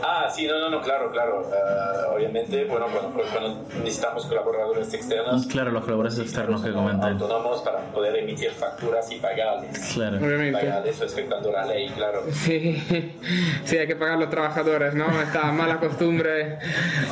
Ah, 0.07 0.29
sí, 0.29 0.45
no, 0.45 0.60
no, 0.60 0.69
no, 0.69 0.81
claro, 0.81 1.10
claro. 1.12 1.50
Eh, 1.51 2.15
obviamente, 2.15 2.65
bueno, 2.65 2.86
cuando, 2.88 3.24
cuando 3.31 3.63
necesitamos 3.84 4.25
colaboradores 4.27 4.93
externos, 4.93 5.48
Claro, 5.48 5.72
los 5.72 5.84
colaboradores 5.84 6.19
externos 6.19 6.62
que 6.62 6.72
comentan. 6.72 7.13
autónomos 7.13 7.62
para 7.62 7.79
poder 7.91 8.17
emitir 8.17 8.51
facturas 8.51 9.10
y 9.12 9.15
pagarles. 9.15 9.93
Claro. 9.95 10.17
Obviamente. 10.17 10.60
Pagarles 10.60 11.00
respetando 11.00 11.51
la 11.55 11.65
ley, 11.65 11.89
claro. 11.89 12.24
Sí, 12.31 12.83
sí, 13.63 13.77
hay 13.77 13.88
que 13.88 13.95
pagar 13.95 14.15
a 14.15 14.19
los 14.19 14.29
trabajadores, 14.29 14.93
¿no? 14.93 15.05
Esta 15.21 15.51
mala 15.51 15.79
costumbre. 15.79 16.59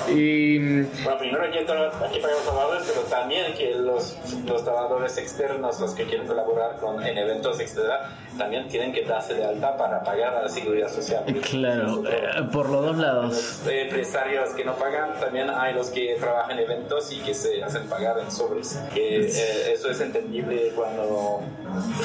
Y 0.09 0.59
Bueno, 0.59 1.17
primero 1.19 1.43
hay 1.43 1.51
que, 1.51 1.59
hay 1.59 1.65
que 1.65 2.19
pagar 2.19 2.31
a 2.31 2.35
los 2.35 2.43
trabajadores, 2.43 2.83
pero 2.87 3.01
también 3.07 3.53
que 3.53 3.75
los, 3.75 4.17
los 4.45 4.63
trabajadores 4.63 5.17
externos, 5.17 5.79
los 5.79 5.91
que 5.93 6.03
quieren 6.03 6.27
colaborar 6.27 6.77
con, 6.79 7.03
en 7.05 7.17
eventos, 7.17 7.59
etcétera, 7.59 8.09
también 8.37 8.67
tienen 8.67 8.91
que 8.91 9.03
darse 9.03 9.33
de 9.33 9.45
alta 9.45 9.77
para 9.77 10.03
pagar 10.03 10.35
a 10.35 10.43
la 10.43 10.49
seguridad 10.49 10.89
social. 10.89 11.23
Claro, 11.49 12.03
eh, 12.07 12.43
por 12.51 12.69
los 12.69 12.85
dos 12.85 12.97
lados. 12.97 13.61
Los 13.63 13.67
empresarios 13.67 14.49
que 14.51 14.65
no 14.65 14.75
pagan, 14.75 15.19
también 15.19 15.49
hay 15.49 15.73
los 15.73 15.89
que 15.89 16.15
trabajan 16.19 16.57
en 16.57 16.65
eventos 16.65 17.11
y 17.11 17.19
que 17.19 17.33
se 17.33 17.63
hacen 17.63 17.87
pagar 17.87 18.19
en 18.19 18.31
sobres. 18.31 18.79
Que, 18.93 19.21
eh, 19.25 19.73
eso 19.73 19.89
es 19.89 20.01
entendible 20.01 20.71
cuando 20.75 21.41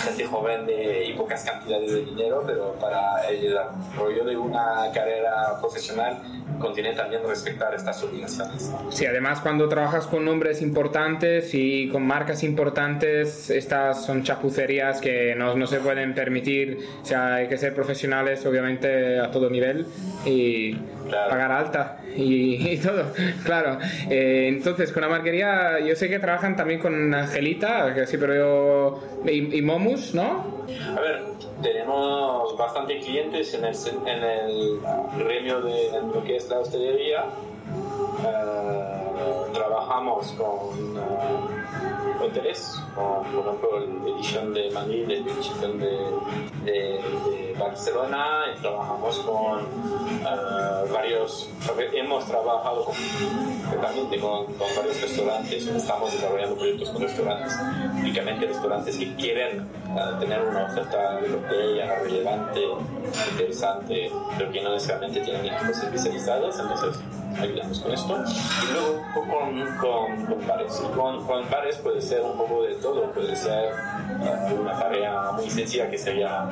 gente 0.00 0.24
joven 0.26 0.66
de, 0.66 1.06
y 1.06 1.12
pocas 1.14 1.44
cantidades 1.44 1.92
de 1.92 2.04
dinero, 2.04 2.42
pero 2.46 2.72
para 2.80 3.28
el 3.28 3.40
desarrollo 3.40 4.24
de 4.24 4.36
una 4.36 4.90
carrera 4.94 5.58
profesional 5.60 6.18
contiene 6.58 6.92
también 6.92 7.22
respetar 7.26 7.72
estas 7.74 8.02
obligaciones. 8.02 8.72
sí, 8.90 9.06
además 9.06 9.40
cuando 9.40 9.68
trabajas 9.68 10.06
con 10.06 10.24
nombres 10.24 10.60
importantes 10.60 11.54
y 11.54 11.88
con 11.88 12.02
marcas 12.04 12.42
importantes, 12.42 13.48
estas 13.50 14.04
son 14.04 14.24
chapucerías 14.24 15.00
que 15.00 15.34
no, 15.36 15.54
no 15.54 15.66
se 15.66 15.78
pueden 15.78 16.14
permitir. 16.14 16.78
O 17.02 17.04
sea, 17.06 17.34
hay 17.36 17.48
que 17.48 17.56
ser 17.58 17.74
profesionales, 17.74 18.44
obviamente, 18.44 19.20
a 19.20 19.30
todo 19.30 19.50
nivel 19.50 19.86
y 20.24 20.76
Claro. 21.08 21.30
pagar 21.30 21.52
alta 21.52 21.98
y, 22.14 22.68
y 22.72 22.76
todo. 22.76 23.04
Claro. 23.44 23.78
Eh, 24.10 24.46
entonces, 24.48 24.92
con 24.92 25.00
la 25.02 25.08
marquería, 25.08 25.80
yo 25.80 25.94
sé 25.96 26.08
que 26.08 26.18
trabajan 26.18 26.54
también 26.56 26.80
con 26.80 27.14
Angelita, 27.14 27.94
que 27.94 28.06
sí, 28.06 28.18
pero 28.18 28.34
yo. 28.34 29.04
Y, 29.26 29.57
y 29.58 29.62
Momus, 29.62 30.14
¿no? 30.14 30.44
A 30.96 31.00
ver, 31.00 31.24
tenemos 31.60 32.56
bastante 32.56 33.00
clientes 33.00 33.52
en 33.54 33.64
el, 33.64 33.74
en 34.06 35.18
gremio 35.18 35.60
de 35.60 35.88
en 35.88 36.12
lo 36.12 36.22
que 36.22 36.36
es 36.36 36.48
la 36.48 36.60
hostelería. 36.60 37.24
Eh, 38.24 39.52
trabajamos 39.52 40.28
con 40.38 40.96
eh, 40.96 41.57
hoteles, 42.28 42.74
con, 42.94 43.24
por 43.32 43.46
ejemplo, 43.46 43.80
la 44.04 44.14
edición 44.16 44.54
de 44.54 44.70
Madrid, 44.70 45.04
la 45.08 45.14
edición 45.14 45.78
de, 45.78 45.86
de- 46.64 46.98
de 46.98 47.54
Barcelona, 47.58 48.26
y 48.56 48.60
trabajamos 48.60 49.18
con 49.20 49.60
eh, 49.60 50.92
varios, 50.92 51.48
hemos 51.92 52.24
trabajado 52.26 52.86
también 53.82 54.20
con, 54.20 54.46
con 54.46 54.66
varios 54.76 55.00
restaurantes, 55.00 55.66
estamos 55.66 56.12
desarrollando 56.12 56.56
proyectos 56.56 56.90
con 56.90 57.02
restaurantes, 57.02 57.52
únicamente 57.98 58.46
restaurantes 58.46 58.96
que 58.96 59.14
quieren 59.16 59.60
eh, 59.60 60.00
tener 60.20 60.40
una 60.42 60.64
oferta 60.66 61.18
europea 61.20 61.98
relevante, 62.02 62.60
interesante, 63.32 64.10
pero 64.36 64.50
que 64.52 64.60
no 64.62 64.70
necesariamente 64.72 65.20
tienen 65.20 65.46
equipos 65.46 65.82
especializados, 65.82 66.58
entonces 66.58 67.00
ayudamos 67.40 67.78
con 67.80 67.92
esto. 67.92 68.16
Y 68.62 68.72
luego 68.72 69.04
con, 69.14 69.76
con, 69.76 70.26
con 70.26 70.46
bares. 70.46 70.82
Y 70.84 70.96
con, 70.96 71.26
con 71.26 71.50
bares 71.50 71.76
puede 71.78 72.00
ser 72.00 72.22
un 72.22 72.36
poco 72.36 72.62
de 72.62 72.74
todo, 72.76 73.02
puede 73.12 73.34
ser 73.36 73.64
eh, 74.22 74.54
una 74.58 74.78
tarea 74.78 75.32
muy 75.32 75.48
sencilla 75.50 75.90
que 75.90 75.98
sería, 75.98 76.48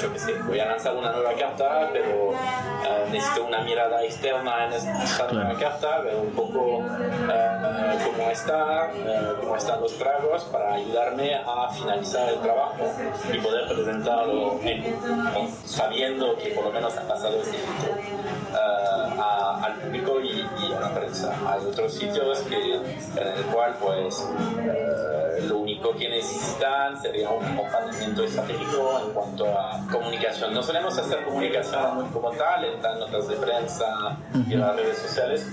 yo 0.00 0.12
que 0.12 0.18
sé, 0.18 0.32
voy 0.46 0.58
a 0.60 0.66
lanzar 0.66 0.96
una 0.96 1.12
nueva 1.12 1.32
carta, 1.34 1.88
pero 1.92 2.32
eh, 2.32 3.06
necesito 3.10 3.44
una 3.46 3.60
mirada 3.60 4.02
externa 4.04 4.66
en 4.66 4.72
esta 4.72 5.30
nueva 5.32 5.54
carta, 5.58 5.98
ver 6.00 6.16
un 6.16 6.30
poco 6.30 6.82
eh, 7.30 7.98
cómo 8.04 8.30
está, 8.30 8.90
cómo 9.40 9.56
están 9.56 9.80
los 9.80 9.92
tragos 9.98 10.44
para 10.44 10.74
ayudarme 10.74 11.34
a 11.34 11.68
finalizar 11.70 12.28
el 12.28 12.38
trabajo 12.40 12.74
y 13.32 13.38
poder 13.38 13.66
presentarlo 13.68 14.58
en- 14.62 14.96
sabiendo 15.64 16.36
que 16.36 16.50
por 16.50 16.64
lo 16.64 16.70
menos 16.72 16.96
ha 16.96 17.02
pasado 17.06 17.36
este 17.40 17.56
filtro 17.56 17.94
a- 19.18 19.60
al 19.64 19.74
público 19.80 20.20
prensa. 21.06 21.34
Hay 21.46 21.64
otros 21.66 21.92
sitios 21.94 22.40
que, 22.40 22.74
en 22.74 23.28
el 23.36 23.44
cual 23.52 23.76
pues 23.80 24.28
eh, 24.58 25.46
lo 25.48 25.58
único 25.58 25.92
que 25.96 26.08
necesitan 26.08 27.00
sería 27.00 27.30
un 27.30 27.44
acompañamiento 27.44 28.24
estratégico 28.24 29.00
en 29.04 29.12
cuanto 29.12 29.46
a 29.46 29.80
comunicación. 29.90 30.54
No 30.54 30.62
solemos 30.62 30.98
hacer 30.98 31.24
comunicación 31.24 32.08
como 32.12 32.30
tal, 32.32 32.64
en 32.64 32.80
plan 32.80 32.98
notas 32.98 33.28
de 33.28 33.36
prensa 33.36 34.16
y 34.48 34.54
en 34.54 34.60
las 34.60 34.76
redes 34.76 34.98
sociales, 34.98 35.46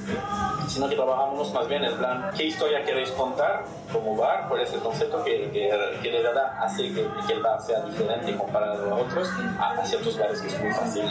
sino 0.68 0.90
que 0.90 0.96
trabajamos 0.96 1.54
más 1.54 1.68
bien 1.68 1.84
en 1.84 1.94
plan, 1.98 2.32
¿qué 2.36 2.46
historia 2.46 2.84
queréis 2.84 3.12
contar 3.12 3.64
como 3.92 4.16
bar? 4.16 4.48
¿Cuál 4.48 4.62
es 4.62 4.74
el 4.74 4.80
concepto 4.80 5.24
que, 5.24 5.50
que, 5.52 5.70
que 6.02 6.12
de 6.12 6.22
verdad 6.22 6.54
hace 6.60 6.84
que, 6.94 7.06
que 7.28 7.34
el 7.34 7.42
bar 7.42 7.62
sea 7.62 7.82
diferente 7.82 8.36
comparado 8.36 8.94
a 8.94 8.96
otros, 8.96 9.30
a, 9.60 9.72
a 9.74 9.86
ciertos 9.86 10.18
bares 10.18 10.42
que 10.42 10.48
es 10.48 10.60
muy 10.62 10.72
fácil 10.72 11.04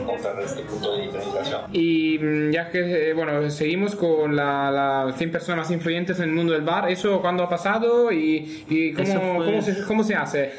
encontrar 0.00 0.40
este 0.40 0.62
punto 0.62 0.96
de 0.96 1.02
diferenciación? 1.02 1.62
Y 1.72 2.18
mm, 2.18 2.50
ya 2.52 2.70
que, 2.70 3.10
eh, 3.10 3.14
bueno, 3.14 3.50
seguimos 3.50 3.81
con 3.96 4.34
las 4.36 4.72
la 4.72 5.12
100 5.16 5.30
personas 5.32 5.58
más 5.66 5.70
influyentes 5.70 6.18
en 6.18 6.24
el 6.24 6.30
mundo 6.34 6.52
del 6.52 6.62
bar, 6.62 6.90
¿eso 6.90 7.20
cuándo 7.20 7.42
ha 7.42 7.48
pasado 7.48 8.10
y, 8.12 8.64
y 8.68 8.92
cómo, 8.92 9.36
fue- 9.36 9.44
cómo, 9.46 9.62
se, 9.62 9.82
cómo 9.84 10.04
se 10.04 10.14
hace? 10.14 10.52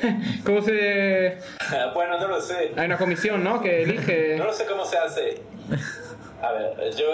¿Cómo 0.46 0.62
se...? 0.62 1.38
bueno, 1.96 2.20
no 2.20 2.27
lo 2.27 2.42
sé. 2.42 2.72
Hay 2.75 2.86
una 2.86 2.98
comisión, 2.98 3.44
¿no? 3.44 3.62
Que 3.62 3.84
elige... 3.84 4.36
No 4.38 4.46
lo 4.46 4.53
sé 4.53 4.65
cómo 4.65 4.86
se 4.86 4.98
hace. 4.98 5.42
A 6.42 6.51
ver, 6.51 6.94
yo 6.96 7.06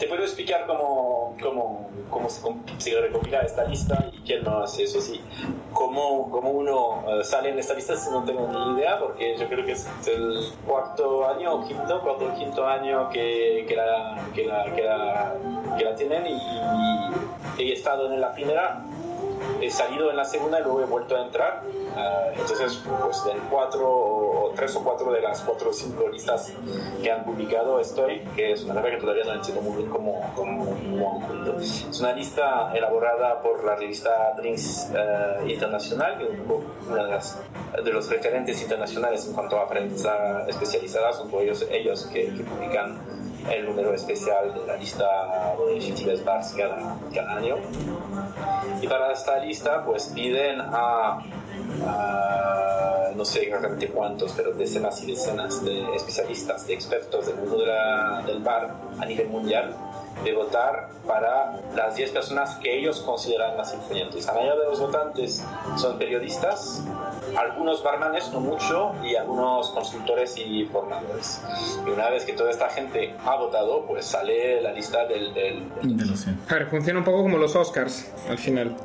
te 0.00 0.06
puedo 0.06 0.22
explicar 0.22 0.66
cómo, 0.66 1.36
cómo, 1.42 1.90
cómo 2.08 2.30
se, 2.30 2.40
se, 2.78 2.98
recopila 2.98 3.42
esta 3.42 3.64
lista 3.64 4.08
y 4.10 4.20
quién 4.22 4.42
no 4.42 4.62
hace 4.62 4.84
eso, 4.84 4.98
sí. 4.98 5.20
Cómo, 5.74 6.30
cómo 6.30 6.50
uno 6.52 7.04
eh, 7.06 7.22
sale 7.22 7.50
en 7.50 7.58
esta 7.58 7.74
lista 7.74 7.94
no 8.10 8.24
tengo 8.24 8.48
ni 8.48 8.80
idea, 8.80 8.98
porque 8.98 9.36
yo 9.36 9.46
creo 9.46 9.64
que 9.64 9.72
es 9.72 9.86
el 10.06 10.42
cuarto 10.66 11.28
año 11.28 11.54
o 11.54 11.68
quinto, 11.68 12.00
cuarto 12.00 12.30
o 12.32 12.34
quinto 12.34 12.66
año 12.66 13.10
que, 13.10 13.66
que, 13.68 13.76
la, 13.76 14.26
que, 14.34 14.46
la, 14.46 14.64
que, 14.74 14.82
la, 14.82 15.34
que 15.76 15.84
la 15.84 15.94
tienen 15.94 16.26
y, 16.26 17.62
y 17.62 17.70
he 17.70 17.74
estado 17.74 18.10
en 18.10 18.22
la 18.22 18.32
primera 18.32 18.82
he 19.60 19.70
salido 19.70 20.10
en 20.10 20.16
la 20.16 20.24
segunda 20.24 20.60
y 20.60 20.62
luego 20.62 20.80
he 20.82 20.86
vuelto 20.86 21.16
a 21.16 21.22
entrar. 21.26 21.62
Ah, 21.96 22.28
entonces, 22.32 22.82
pues 23.02 23.22
en 23.30 23.38
cuatro 23.50 23.88
o 23.88 24.52
tres 24.54 24.74
o 24.76 24.84
cuatro 24.84 25.12
de 25.12 25.20
las 25.20 25.40
cuatro 25.40 25.70
o 25.70 25.72
cinco 25.72 26.08
listas 26.08 26.52
que 27.02 27.10
han 27.10 27.24
publicado 27.24 27.80
estoy, 27.80 28.20
que 28.36 28.52
es 28.52 28.64
una 28.64 28.74
lista 28.74 28.90
que 28.90 28.96
todavía 28.96 29.24
no 29.24 29.34
entiendo 29.34 29.62
muy 29.62 29.76
bien 29.78 29.90
cómo, 29.90 30.32
cómo, 30.34 30.64
cómo 30.64 31.56
Es 31.60 32.00
una 32.00 32.12
lista 32.12 32.72
elaborada 32.74 33.40
por 33.42 33.64
la 33.64 33.76
revista 33.76 34.34
Drinks 34.36 34.90
uh, 34.90 35.46
Internacional, 35.46 36.18
que 36.18 36.24
es 36.24 36.30
una 36.88 37.04
de, 37.04 37.82
de, 37.82 37.92
los 37.92 38.08
referentes 38.08 38.60
internacionales 38.62 39.26
en 39.26 39.34
cuanto 39.34 39.58
a 39.58 39.68
prensa 39.68 40.44
especializada, 40.48 41.12
son 41.12 41.30
ellos, 41.40 41.66
ellos 41.70 42.06
que, 42.12 42.34
que 42.34 42.42
publican 42.42 42.98
el 43.48 43.66
número 43.66 43.94
especial 43.94 44.52
de 44.54 44.66
la 44.66 44.76
lista 44.76 45.06
de 45.66 45.80
50 45.80 46.24
Bars 46.24 46.54
cada, 46.56 46.96
cada 47.14 47.36
año. 47.36 47.56
Y 48.80 48.86
para 48.86 49.12
esta 49.12 49.38
lista, 49.38 49.84
pues 49.84 50.06
piden 50.14 50.60
a, 50.60 51.18
no 53.14 53.24
sé 53.24 53.44
exactamente 53.44 53.88
cuántos, 53.88 54.32
pero 54.32 54.52
decenas 54.52 55.02
y 55.02 55.06
decenas 55.06 55.64
de 55.64 55.94
especialistas, 55.94 56.66
de 56.66 56.74
expertos 56.74 57.26
del 57.26 57.36
mundo 57.36 57.58
del 58.26 58.42
bar 58.42 58.74
a 58.98 59.06
nivel 59.06 59.28
mundial 59.28 59.74
de 60.24 60.34
votar 60.34 60.90
para 61.06 61.60
las 61.74 61.96
10 61.96 62.10
personas 62.10 62.56
que 62.56 62.78
ellos 62.78 63.00
consideran 63.00 63.56
más 63.56 63.72
influyentes. 63.74 64.26
La 64.26 64.34
mayoría 64.34 64.56
de 64.56 64.66
los 64.66 64.80
votantes 64.80 65.44
son 65.76 65.98
periodistas, 65.98 66.82
algunos 67.36 67.82
barmanes, 67.82 68.30
no 68.32 68.40
mucho, 68.40 68.92
y 69.02 69.14
algunos 69.16 69.70
consultores 69.70 70.36
y 70.38 70.64
formadores. 70.66 71.42
Y 71.86 71.90
una 71.90 72.10
vez 72.10 72.24
que 72.24 72.32
toda 72.32 72.50
esta 72.50 72.68
gente 72.68 73.14
ha 73.24 73.36
votado, 73.36 73.84
pues 73.86 74.06
sale 74.06 74.60
la 74.60 74.72
lista 74.72 75.06
del... 75.06 75.32
del, 75.34 75.64
A 76.48 76.54
ver, 76.54 76.66
funciona 76.68 76.98
un 76.98 77.04
poco 77.04 77.22
como 77.22 77.38
los 77.38 77.54
Oscars, 77.56 78.12
al 78.28 78.38
final. 78.38 78.76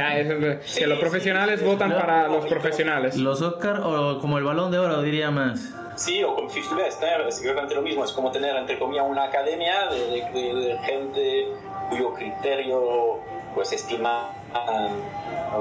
Ah, 0.00 0.14
que 0.78 0.86
los 0.86 0.98
profesionales 0.98 1.64
votan 1.64 1.90
para 1.90 2.28
los 2.28 2.46
profesionales. 2.46 3.16
Los 3.16 3.42
Oscars 3.42 3.80
o 3.82 4.18
como 4.20 4.38
el 4.38 4.44
balón 4.44 4.70
de 4.70 4.78
oro, 4.78 5.02
diría 5.02 5.30
más. 5.30 5.72
Sí, 5.96 6.22
o 6.22 6.34
con 6.34 6.50
50 6.50 6.84
Best, 6.84 7.02
¿eh? 7.02 7.06
es 7.26 7.38
exactamente 7.40 7.74
lo 7.74 7.80
mismo, 7.80 8.04
es 8.04 8.12
como 8.12 8.30
tener, 8.30 8.54
entre 8.54 8.78
comillas, 8.78 9.06
una 9.08 9.24
academia 9.24 9.88
de, 9.88 10.20
de, 10.30 10.78
gente 10.84 11.48
cuyo 11.88 12.12
criterio 12.12 13.18
pues 13.54 13.72
estima 13.72 14.30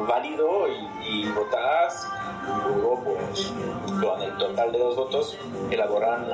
válido 0.08 0.68
y, 0.68 1.08
y 1.08 1.24
luego 2.66 3.04
pues 3.04 3.54
con 4.02 4.22
el 4.22 4.38
total 4.38 4.72
de 4.72 4.80
los 4.80 4.96
votos 4.96 5.38
elaboran, 5.72 6.26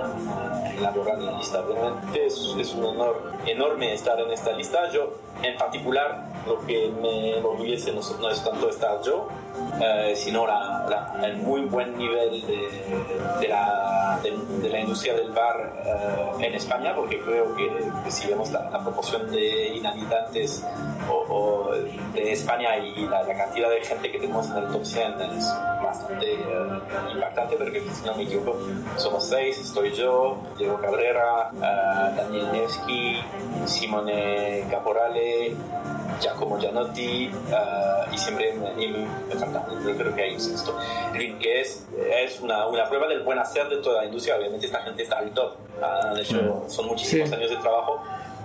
elaboran 0.77 1.25
la 1.25 1.32
lista. 1.34 1.62
Obviamente 1.62 2.25
es, 2.25 2.56
es, 2.58 2.74
un 2.74 2.86
honor 2.86 3.34
enorme 3.46 3.94
estar 3.94 4.20
en 4.20 4.32
esta 4.32 4.51
lista. 4.53 4.91
Yo 4.91 5.13
en 5.44 5.58
particular 5.58 6.25
lo 6.45 6.60
que 6.65 6.91
me 7.01 7.38
enorgullece 7.38 7.91
no, 7.91 8.01
no 8.19 8.29
es 8.29 8.43
tanto 8.43 8.69
estar 8.69 9.01
yo, 9.01 9.27
eh, 9.81 10.13
sino 10.15 10.45
la, 10.45 11.17
el 11.24 11.38
muy 11.38 11.62
buen 11.62 11.98
nivel 11.98 12.41
de, 12.45 12.69
de, 13.39 13.48
la, 13.48 14.19
de, 14.21 14.69
la, 14.69 14.79
industria 14.79 15.13
del 15.15 15.31
bar 15.31 15.74
eh, 15.86 16.45
en 16.45 16.53
España, 16.53 16.95
porque 16.95 17.19
creo 17.19 17.55
que, 17.55 17.69
si 18.10 18.27
vemos 18.27 18.51
la, 18.51 18.69
proporción 18.81 19.29
de 19.31 19.75
inhabitantes 19.75 20.65
o, 21.10 21.71
de 22.13 22.31
España 22.31 22.77
y 22.77 23.05
la, 23.07 23.25
cantidad 23.25 23.69
de 23.69 23.81
gente 23.81 24.12
que 24.12 24.19
tenemos 24.19 24.50
en 24.50 24.57
el 24.57 24.67
top 24.67 24.86
100 24.86 25.21
es 25.21 25.53
bastante 25.81 26.36
uh, 26.36 27.12
impactante, 27.12 27.55
pero 27.57 27.71
que 27.71 27.81
si 27.81 28.05
no 28.05 28.15
me 28.15 28.24
equivoco 28.24 28.57
somos 28.98 29.27
seis, 29.27 29.60
estoy 29.60 29.93
yo, 29.93 30.38
Diego 30.57 30.79
Cabrera, 30.79 31.51
uh, 31.53 32.15
Daniel 32.15 32.51
Nevsky, 32.51 33.19
Simone 33.65 34.65
Caporale, 34.69 35.55
Giacomo 36.21 36.57
Gianotti 36.59 37.29
uh, 37.29 38.13
y 38.13 38.17
siempre 38.17 38.53
me, 38.53 38.87
me, 38.87 39.36
falta, 39.36 39.65
yo 39.86 39.97
creo 39.97 40.15
que 40.15 40.21
hay 40.21 40.34
un 40.36 40.39
sexto. 40.39 40.77
que 41.13 41.62
es, 41.62 41.88
es 42.15 42.39
una, 42.39 42.67
una, 42.67 42.88
prueba 42.88 43.07
del 43.07 43.23
buen 43.23 43.39
hacer 43.39 43.67
de 43.67 43.77
toda 43.77 44.01
la 44.01 44.05
industria. 44.05 44.38
Obviamente 44.38 44.67
esta 44.67 44.81
gente 44.84 45.03
está 45.03 45.17
al 45.17 45.31
top. 45.31 45.55
Uh, 45.81 46.15
de 46.15 46.21
hecho, 46.21 46.63
son 46.67 46.88
muchísimos 46.88 47.31
años 47.31 47.49
de 47.49 47.57
trabajo 47.57 48.01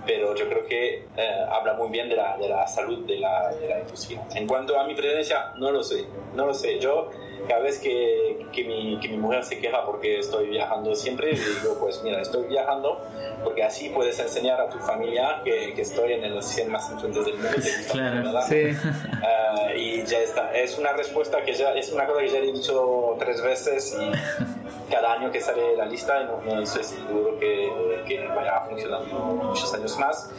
pero 0.06 0.34
yo 0.36 0.48
creo 0.48 0.64
que 0.66 1.04
eh, 1.16 1.46
habla 1.50 1.74
muy 1.74 1.90
bien 1.90 2.08
de 2.08 2.16
la, 2.16 2.36
de 2.38 2.48
la 2.48 2.66
salud 2.66 3.04
de 3.06 3.18
la, 3.18 3.52
de 3.60 3.68
la, 3.68 3.80
industria. 3.80 4.22
En 4.34 4.46
cuanto 4.46 4.78
a 4.78 4.86
mi 4.86 4.94
presencia, 4.94 5.52
no 5.56 5.72
lo 5.72 5.82
sé, 5.82 6.06
no 6.34 6.46
lo 6.46 6.54
sé. 6.54 6.78
Yo 6.78 7.10
cada 7.46 7.62
vez 7.62 7.78
que, 7.78 8.46
que, 8.52 8.64
mi, 8.64 8.98
que 9.00 9.08
mi 9.08 9.16
mujer 9.16 9.44
se 9.44 9.58
queja 9.58 9.84
porque 9.84 10.18
estoy 10.18 10.48
viajando 10.48 10.94
siempre, 10.94 11.32
le 11.32 11.38
digo, 11.38 11.78
pues 11.80 12.02
mira, 12.02 12.20
estoy 12.20 12.46
viajando 12.46 13.00
porque 13.44 13.62
así 13.62 13.88
puedes 13.90 14.18
enseñar 14.18 14.60
a 14.60 14.68
tu 14.68 14.78
familia 14.78 15.40
que, 15.44 15.72
que 15.74 15.82
estoy 15.82 16.12
en 16.12 16.34
los 16.34 16.44
100 16.46 16.70
más 16.70 16.90
influyentes 16.90 17.24
del 17.24 17.36
mundo. 17.36 17.50
claro, 17.90 18.42
sí. 18.48 18.66
Uh, 18.66 19.76
y 19.76 20.04
ya 20.04 20.18
está. 20.18 20.52
Es 20.54 20.78
una 20.78 20.92
respuesta 20.92 21.42
que 21.42 21.52
ya, 21.52 21.72
es 21.74 21.92
una 21.92 22.06
cosa 22.06 22.20
que 22.20 22.28
ya 22.28 22.38
he 22.38 22.52
dicho 22.52 23.16
tres 23.18 23.42
veces 23.42 23.96
y 24.00 24.90
cada 24.90 25.14
año 25.14 25.30
que 25.30 25.40
sale 25.40 25.76
la 25.76 25.86
lista 25.86 26.22
no, 26.24 26.40
no 26.42 26.62
estoy 26.62 26.84
seguro 26.84 27.38
que, 27.38 27.70
que 28.06 28.26
vaya 28.28 28.58
a 28.58 28.66
funcionar 28.66 29.02
muchos 29.04 29.72
años 29.74 29.98
más 29.98 30.30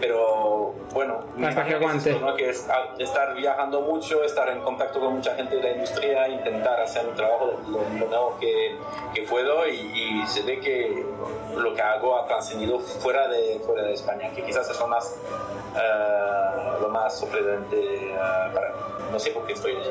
pero 0.00 0.74
bueno, 0.92 1.20
hasta 1.44 1.64
que 1.64 1.74
aguante. 1.74 2.18
Que 2.36 2.50
es, 2.50 2.66
estar 2.98 3.34
viajando 3.36 3.82
mucho, 3.82 4.24
estar 4.24 4.48
en 4.48 4.60
contacto 4.60 4.98
con 4.98 5.16
mucha 5.16 5.34
gente 5.34 5.56
de 5.56 5.62
la 5.62 5.70
industria, 5.72 6.28
intentar 6.28 6.80
hacer 6.80 7.06
un 7.06 7.14
trabajo 7.14 7.52
lo, 7.68 8.08
lo 8.08 8.38
que, 8.40 8.76
que, 9.14 9.22
puedo 9.22 9.68
y, 9.68 10.24
se 10.26 10.42
ve 10.42 10.58
que 10.60 11.04
lo 11.56 11.74
que 11.74 11.82
hago 11.82 12.16
ha 12.16 12.26
trascendido 12.26 12.78
fuera 12.80 13.28
de, 13.28 13.60
fuera 13.64 13.82
de 13.82 13.92
España, 13.92 14.30
que 14.34 14.42
quizás 14.42 14.68
es 14.70 14.78
lo 14.78 14.88
más, 14.88 15.16
uh, 15.74 16.82
lo 16.82 16.88
más 16.88 17.18
sorprendente 17.18 18.12
uh, 18.14 18.54
para 18.54 18.68
mí. 18.70 18.76
No 19.12 19.18
sé 19.18 19.30
por 19.32 19.44
qué 19.44 19.54
estoy 19.54 19.72
allí, 19.72 19.90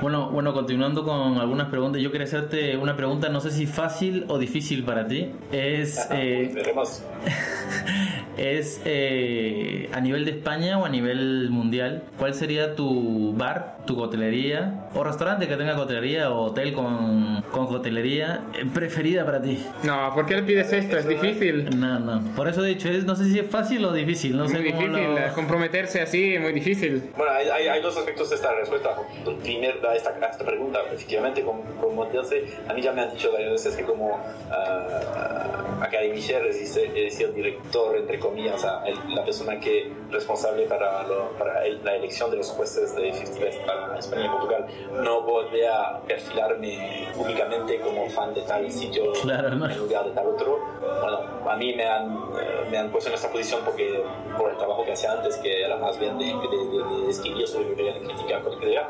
Bueno, 0.00 0.30
bueno, 0.30 0.54
continuando 0.54 1.04
con 1.04 1.38
algunas 1.38 1.68
preguntas, 1.68 2.00
yo 2.00 2.12
quería 2.12 2.26
hacerte 2.26 2.76
una 2.76 2.96
pregunta, 2.96 3.28
no 3.28 3.40
sé 3.40 3.50
si 3.50 3.66
fácil 3.66 4.24
o 4.28 4.38
difícil 4.38 4.84
para 4.84 5.06
ti. 5.08 5.34
Es... 5.50 6.06
eh, 6.12 6.50
veremos. 6.54 7.02
es 8.36 8.80
eh, 8.84 9.88
a 9.92 10.00
nivel 10.00 10.24
de 10.24 10.32
España 10.32 10.78
o 10.78 10.84
a 10.84 10.88
nivel 10.88 11.50
mundial. 11.50 12.02
¿Cuál 12.18 12.34
sería 12.34 12.74
tu 12.74 13.32
bar, 13.34 13.78
tu 13.86 13.96
cotelería 13.96 14.88
o 14.94 15.04
restaurante 15.04 15.48
que 15.48 15.56
tenga 15.56 15.76
cotelería 15.76 16.30
o 16.30 16.46
hotel 16.46 16.72
con, 16.72 17.42
con 17.50 17.66
cotelería 17.66 18.42
eh, 18.54 18.64
preferida 18.72 19.24
para 19.24 19.40
ti? 19.40 19.64
No, 19.82 20.12
¿por 20.14 20.26
qué 20.26 20.36
le 20.36 20.42
pides 20.42 20.72
esto? 20.72 20.96
Es 20.96 21.08
difícil. 21.08 21.78
No, 21.78 21.98
no. 21.98 22.34
Por 22.34 22.48
eso 22.48 22.64
he 22.64 22.68
dicho, 22.68 22.88
es, 22.88 23.04
no 23.04 23.16
sé 23.16 23.24
si 23.24 23.38
es 23.38 23.50
fácil 23.50 23.84
o 23.84 23.92
difícil. 23.92 24.36
No 24.36 24.44
muy 24.44 24.52
sé 24.52 24.58
difícil. 24.58 24.92
Lo... 24.92 25.34
Comprometerse 25.34 26.00
así 26.00 26.34
es 26.34 26.40
muy 26.40 26.52
difícil. 26.52 27.10
Bueno, 27.16 27.32
hay, 27.32 27.48
hay, 27.48 27.68
hay, 27.68 27.82
dos 27.82 27.96
aspectos 27.96 28.30
de 28.30 28.36
esta 28.36 28.54
respuesta. 28.54 28.96
Primero, 29.42 29.88
a 29.88 29.94
esta, 29.94 30.10
a 30.10 30.26
esta 30.26 30.44
pregunta, 30.44 30.80
efectivamente, 30.92 31.42
como, 31.42 31.62
como 31.80 32.04
a 32.04 32.74
mí 32.74 32.82
ya 32.82 32.92
me 32.92 33.02
han 33.02 33.10
dicho 33.10 33.32
varias 33.32 33.52
veces 33.52 33.76
que 33.76 33.84
como 33.84 34.08
uh, 34.08 35.82
académicien 35.82 36.44
es 36.46 36.74
decir, 36.74 37.32
director, 37.34 37.96
entre 37.96 38.18
comillas, 38.28 38.64
la 39.08 39.24
persona 39.24 39.58
que 39.60 39.92
responsable 40.10 40.66
para, 40.66 41.02
lo, 41.04 41.30
para 41.38 41.64
el, 41.64 41.82
la 41.84 41.96
elección 41.96 42.30
de 42.30 42.38
los 42.38 42.50
jueces 42.50 42.94
de 42.94 43.12
50 43.12 43.44
Best 43.44 43.60
para 43.66 43.98
España 43.98 44.26
y 44.26 44.28
Portugal, 44.28 44.66
no 45.02 45.22
volver 45.22 45.66
a 45.68 46.00
perfilarme 46.06 47.08
públicamente 47.14 47.80
como 47.80 48.08
fan 48.10 48.34
de 48.34 48.42
tal 48.42 48.70
sitio 48.70 49.12
claro, 49.22 49.50
¿no? 49.50 49.68
en 49.68 49.78
lugar 49.78 50.04
de 50.04 50.10
tal 50.12 50.26
otro. 50.26 50.58
Bueno, 50.80 51.20
a 51.48 51.56
mí 51.56 51.74
me 51.74 51.86
han, 51.86 52.12
eh, 52.38 52.66
me 52.70 52.78
han 52.78 52.90
puesto 52.90 53.10
en 53.10 53.14
esta 53.14 53.30
posición 53.30 53.60
porque 53.64 54.02
por 54.36 54.50
el 54.50 54.56
trabajo 54.56 54.84
que 54.84 54.92
hacía 54.92 55.12
antes, 55.12 55.36
que 55.36 55.64
era 55.64 55.76
más 55.76 55.98
bien 55.98 56.18
de, 56.18 56.26
de, 56.26 56.32
de, 56.32 57.04
de 57.04 57.10
estudioso 57.10 57.60
de 57.60 57.74
crítica 57.74 58.42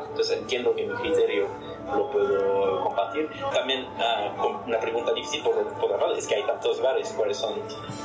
entonces 0.09 0.37
entiendo 0.37 0.73
que 0.75 0.85
mi 0.85 0.93
criterio 0.95 1.47
lo 1.95 2.09
puedo 2.11 2.83
compartir. 2.83 3.29
También 3.53 3.85
uh, 3.85 4.67
una 4.67 4.79
pregunta 4.79 5.13
difícil 5.13 5.41
por, 5.43 5.55
por 5.75 5.91
la 5.91 6.17
es 6.17 6.27
que 6.27 6.35
hay 6.35 6.43
tantos 6.43 6.81
bares, 6.81 7.13
¿cuáles 7.15 7.37
son, 7.37 7.53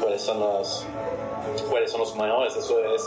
cuáles 0.01 0.23
son 0.23 0.40
los 0.40 0.87
cuáles 1.69 1.91
son 1.91 2.01
los 2.01 2.15
mayores? 2.17 2.57
Eso 2.57 2.79
es 2.95 3.03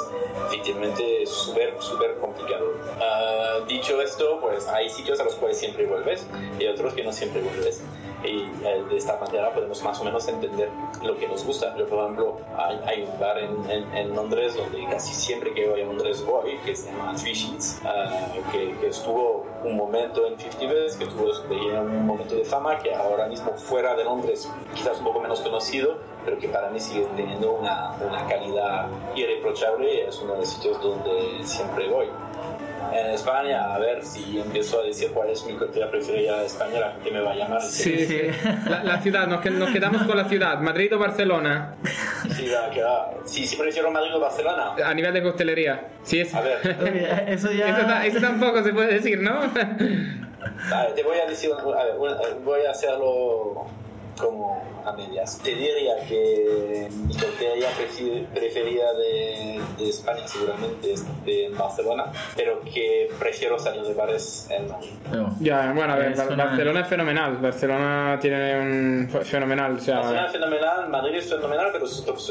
efectivamente 0.48 1.26
súper, 1.26 1.76
súper 1.80 2.16
complicado. 2.18 2.66
Uh, 2.66 3.66
dicho 3.66 4.02
esto, 4.02 4.40
pues 4.42 4.68
hay 4.68 4.90
sitios 4.90 5.20
a 5.20 5.24
los 5.24 5.36
cuales 5.36 5.58
siempre 5.58 5.86
vuelves 5.86 6.28
y 6.60 6.68
otros 6.68 6.94
que 6.94 7.04
no 7.04 7.12
siempre 7.12 7.42
vuelves 7.42 7.82
y 8.28 8.50
eh, 8.66 8.84
de 8.90 8.98
esta 8.98 9.18
manera 9.18 9.54
podemos 9.54 9.84
más 9.84 10.00
o 10.00 10.04
menos 10.04 10.28
entender 10.28 10.70
lo 11.04 11.18
que 11.18 11.28
nos 11.28 11.46
gusta. 11.46 11.76
Yo, 11.78 11.88
por 11.88 12.04
ejemplo, 12.04 12.38
hay, 12.58 12.80
hay 12.86 13.04
un 13.04 13.20
bar 13.20 13.38
en, 13.38 13.70
en, 13.70 13.96
en, 13.96 14.16
Londres 14.16 14.56
donde 14.56 14.86
casi 14.90 15.14
siempre 15.14 15.54
que 15.54 15.68
voy 15.70 15.82
a 15.82 15.86
Londres 15.86 16.24
voy, 16.26 16.58
que 16.66 16.76
se 16.76 16.92
llama 16.92 17.14
Three 17.16 17.34
Sheets, 17.34 17.82
uh, 17.84 18.52
que, 18.52 18.76
que, 18.80 18.88
estuvo 18.88 19.46
un 19.64 19.76
momento 19.76 20.26
en 20.28 20.40
50 20.40 20.74
Best, 20.74 20.98
que 20.98 21.06
estuvo 21.06 21.30
un 21.80 22.06
momento 22.06 22.36
de 22.36 22.46
fama, 22.46 22.78
que 22.80 22.94
ahora 22.94 23.28
mismo 23.28 23.52
fuera 23.58 23.96
de 23.96 24.04
Londres 24.04 24.50
quizás 24.74 24.98
un 25.00 25.06
poco 25.06 25.20
menos 25.20 25.42
conocido, 25.42 25.98
pero 26.26 26.38
que 26.40 26.50
para 26.50 26.70
mí 26.70 26.80
sigue 26.80 27.06
teniendo 27.16 27.54
una, 27.54 27.92
una 28.02 28.28
calidad 28.28 28.88
irreprochable. 29.16 30.08
Es 30.08 30.20
uno 30.20 30.34
de 30.34 30.40
los 30.40 30.50
sitios 30.50 30.82
donde 30.82 31.44
siempre 31.44 31.88
voy 31.88 32.08
en 32.94 33.12
España, 33.12 33.74
a 33.74 33.80
ver 33.80 34.04
si 34.04 34.40
empiezo 34.40 34.80
a 34.80 34.84
decir 34.84 35.12
cuál 35.12 35.30
es 35.30 35.46
mi 35.46 35.54
coctelería 35.54 35.92
preferida 35.92 36.40
de 36.40 36.46
España, 36.46 36.80
la 36.80 36.92
gente 36.92 37.12
me 37.12 37.22
va 37.22 37.32
a 37.32 37.36
llamar. 37.36 37.62
Sí, 37.62 38.06
sí. 38.06 38.22
La, 38.70 38.84
la 38.84 39.02
ciudad, 39.02 39.28
nos, 39.28 39.44
nos, 39.44 39.70
quedamos 39.72 40.04
con 40.04 40.18
la 40.18 40.26
ciudad, 40.26 40.60
Madrid 40.60 40.94
o 40.96 41.00
Barcelona. 41.00 41.76
Sí, 42.36 42.50
va, 42.50 42.70
que 42.70 42.84
va. 42.84 43.12
Sí, 43.26 43.48
sí 43.48 43.56
prefiero 43.56 43.92
Madrid 43.92 44.16
o 44.16 44.20
Barcelona. 44.20 44.76
A 44.84 44.94
nivel 44.94 45.14
de 45.14 45.24
coctelería. 45.24 45.88
Sí, 46.04 46.20
es. 46.20 46.34
A 46.34 46.42
ver. 46.42 46.58
eso 47.28 47.52
ya. 47.52 47.70
Eso, 47.70 48.18
eso, 48.18 48.22
tampoco 48.26 48.64
se 48.64 48.74
puede 48.74 48.94
decir, 48.94 49.20
¿no? 49.20 49.32
A 49.32 50.84
ver, 50.84 50.94
te 50.96 51.04
voy 51.04 51.18
a 51.18 51.26
decir, 51.26 51.52
a 51.54 51.84
ver, 51.84 51.96
voy 52.44 52.66
a 52.66 52.72
hacerlo 52.72 53.68
como 54.20 54.62
a 54.86 54.92
medias. 54.94 55.40
Te 55.44 55.56
diría 55.56 56.06
que 56.08 56.90
mi 56.92 57.14
coctelería 57.16 57.70
preferida 58.34 58.94
de, 58.94 59.62
de, 59.78 59.90
España 59.90 60.28
seguramente 60.28 60.94
es 60.94 61.06
de 61.26 61.50
Barcelona, 61.58 62.12
pero 62.36 62.62
que 62.62 63.10
prefiero 63.20 63.58
salir 63.60 63.84
de 63.84 63.94
bares 63.94 64.48
en 64.50 64.70
Madrid. 64.70 64.90
No. 65.12 65.36
Ya, 65.40 65.72
bueno, 65.74 65.94
a 65.94 65.98
ver, 65.98 66.12
es 66.12 66.18
Barcelona 66.18 66.72
una... 66.72 66.82
es 66.82 66.88
fenomenal. 66.88 67.38
Barcelona 67.38 68.18
tiene 68.22 68.60
un 68.60 69.10
fenomenal. 69.24 69.76
O 69.76 69.80
sea... 69.80 69.96
Barcelona 69.98 70.26
es 70.26 70.32
fenomenal, 70.32 70.90
Madrid 70.90 71.16
es 71.16 71.30
fenomenal, 71.30 71.70
pero 71.72 71.86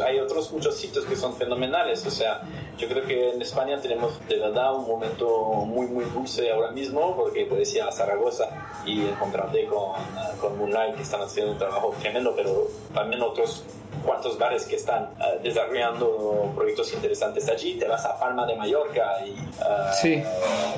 hay 0.07 0.19
otros 0.19 0.53
muchos 0.53 0.77
sitios 0.77 1.05
que 1.05 1.17
son 1.17 1.35
fenomenales. 1.37 2.05
O 2.07 2.11
sea, 2.11 2.43
yo 2.79 2.89
creo 2.89 3.05
que 3.05 3.31
en 3.31 3.43
España 3.43 3.81
tenemos 3.81 4.21
de 4.29 4.39
verdad 4.39 4.75
un 4.75 4.87
momento 4.87 5.27
muy, 5.67 5.87
muy 5.87 6.05
dulce 6.07 6.51
ahora 6.51 6.71
mismo, 6.71 7.17
porque 7.17 7.47
puedes 7.47 7.75
ir 7.75 7.83
a 7.83 7.93
Zaragoza 7.93 8.49
y 8.85 9.03
encontrarte 9.07 9.67
con, 9.67 9.93
con 10.41 10.59
Moonlight, 10.59 10.97
que 10.97 11.03
están 11.03 11.23
haciendo 11.23 11.53
un 11.53 11.59
trabajo 11.59 11.95
tremendo, 12.01 12.35
pero 12.37 12.69
también 12.93 13.23
otros 13.23 13.65
cuantos 14.05 14.39
bares 14.39 14.65
que 14.67 14.77
están 14.77 15.05
uh, 15.19 15.43
desarrollando 15.43 16.53
proyectos 16.55 16.93
interesantes 16.93 17.49
allí. 17.49 17.75
Te 17.79 17.89
vas 17.89 18.05
a 18.05 18.19
Palma 18.19 18.47
de 18.47 18.55
Mallorca 18.55 19.25
y 19.27 19.31
uh, 19.31 19.93
sí. 20.01 20.23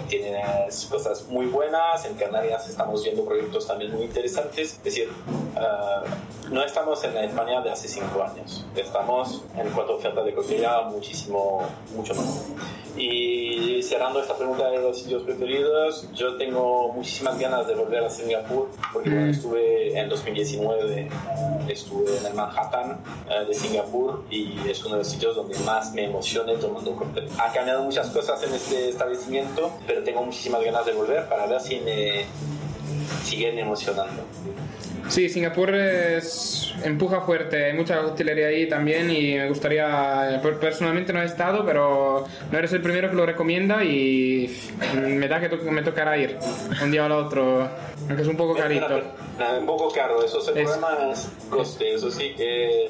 tienes 0.08 0.86
cosas 0.86 1.26
muy 1.28 1.46
buenas. 1.46 2.04
En 2.06 2.14
Canarias 2.14 2.68
estamos 2.68 3.02
viendo 3.04 3.24
proyectos 3.24 3.66
también 3.66 3.92
muy 3.92 4.04
interesantes. 4.04 4.74
Es 4.74 4.82
decir, 4.82 5.10
uh, 5.56 6.52
no 6.52 6.62
estamos 6.64 7.02
en 7.04 7.14
la 7.14 7.24
España 7.24 7.60
de 7.60 7.70
hace 7.70 7.88
cinco 7.88 8.22
años. 8.22 8.64
Estamos 8.74 9.42
en 9.56 9.68
cuanto 9.70 9.94
a 9.94 9.96
oferta 9.96 10.22
de 10.22 10.32
coctelería 10.34 10.82
muchísimo, 10.82 11.62
mucho 11.94 12.14
más. 12.14 12.46
Y 12.96 13.35
cerrando 13.86 14.20
esta 14.20 14.36
pregunta 14.36 14.68
de 14.68 14.78
los 14.78 14.98
sitios 14.98 15.22
preferidos, 15.22 16.08
yo 16.12 16.36
tengo 16.36 16.92
muchísimas 16.92 17.38
ganas 17.38 17.66
de 17.68 17.74
volver 17.74 18.04
a 18.04 18.10
Singapur, 18.10 18.68
porque 18.92 19.10
cuando 19.10 19.30
estuve 19.30 19.98
en 19.98 20.08
2019, 20.08 21.08
estuve 21.68 22.18
en 22.18 22.26
el 22.26 22.34
Manhattan 22.34 23.00
uh, 23.28 23.46
de 23.46 23.54
Singapur 23.54 24.24
y 24.28 24.58
es 24.68 24.84
uno 24.84 24.96
de 24.96 24.98
los 24.98 25.08
sitios 25.08 25.36
donde 25.36 25.56
más 25.60 25.92
me 25.94 26.04
emocioné 26.04 26.56
tomando 26.56 26.96
cóctel. 26.96 27.28
Ha 27.38 27.52
cambiado 27.52 27.84
muchas 27.84 28.10
cosas 28.10 28.42
en 28.42 28.54
este 28.54 28.88
establecimiento, 28.88 29.70
pero 29.86 30.02
tengo 30.02 30.22
muchísimas 30.22 30.64
ganas 30.64 30.84
de 30.84 30.92
volver 30.92 31.28
para 31.28 31.46
ver 31.46 31.60
si 31.60 31.78
me 31.80 32.24
siguen 33.24 33.58
emocionando. 33.58 34.22
Sí, 35.08 35.28
Singapur 35.28 35.74
es, 35.74 36.74
empuja 36.82 37.20
fuerte, 37.20 37.66
hay 37.66 37.72
mucha 37.74 38.00
hostelería 38.00 38.48
ahí 38.48 38.68
también 38.68 39.10
y 39.10 39.34
me 39.34 39.48
gustaría, 39.48 40.40
personalmente 40.60 41.12
no 41.12 41.22
he 41.22 41.24
estado, 41.24 41.64
pero 41.64 42.26
no 42.50 42.58
eres 42.58 42.72
el 42.72 42.82
primero 42.82 43.08
que 43.08 43.16
lo 43.16 43.24
recomienda 43.24 43.84
y 43.84 44.50
me 44.94 45.28
da 45.28 45.40
que 45.40 45.48
to 45.48 45.56
me 45.70 45.82
tocará 45.82 46.16
ir 46.18 46.36
un 46.82 46.90
día 46.90 47.02
o 47.02 47.06
al 47.06 47.12
otro, 47.12 47.68
aunque 48.08 48.22
es 48.22 48.28
un 48.28 48.36
poco 48.36 48.54
carito. 48.54 49.00
Un 49.58 49.66
poco 49.66 49.90
caro 49.90 50.24
eso, 50.24 50.38
el 50.48 50.64
problema 50.64 51.10
es 51.12 51.30
coste, 51.50 51.94
eso 51.94 52.10
sí 52.10 52.34
que... 52.36 52.86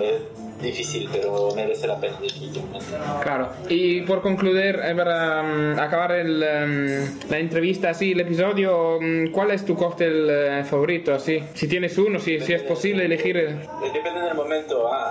Eh, 0.00 0.22
difícil, 0.60 1.08
pero 1.12 1.50
merece 1.54 1.86
la 1.86 1.98
pena 1.98 2.18
definitivamente. 2.20 2.86
Claro. 3.22 3.48
Y 3.68 4.02
por 4.02 4.20
concluir, 4.20 4.80
eh, 4.82 4.94
para 4.94 5.42
um, 5.42 5.78
acabar 5.78 6.12
el, 6.12 6.36
um, 6.36 7.30
la 7.30 7.38
entrevista, 7.38 7.90
así, 7.90 8.12
el 8.12 8.20
episodio, 8.20 8.98
um, 8.98 9.30
¿cuál 9.30 9.50
es 9.52 9.64
tu 9.64 9.74
cóctel 9.74 10.60
uh, 10.62 10.64
favorito? 10.64 11.14
Así? 11.14 11.42
Si 11.54 11.68
tienes 11.68 11.96
uno, 11.98 12.18
si, 12.18 12.40
si 12.40 12.52
es 12.52 12.62
posible 12.62 13.04
elegir. 13.04 13.36
Depende 13.36 14.20
del 14.20 14.34
momento. 14.34 14.88
Ah, 14.92 15.07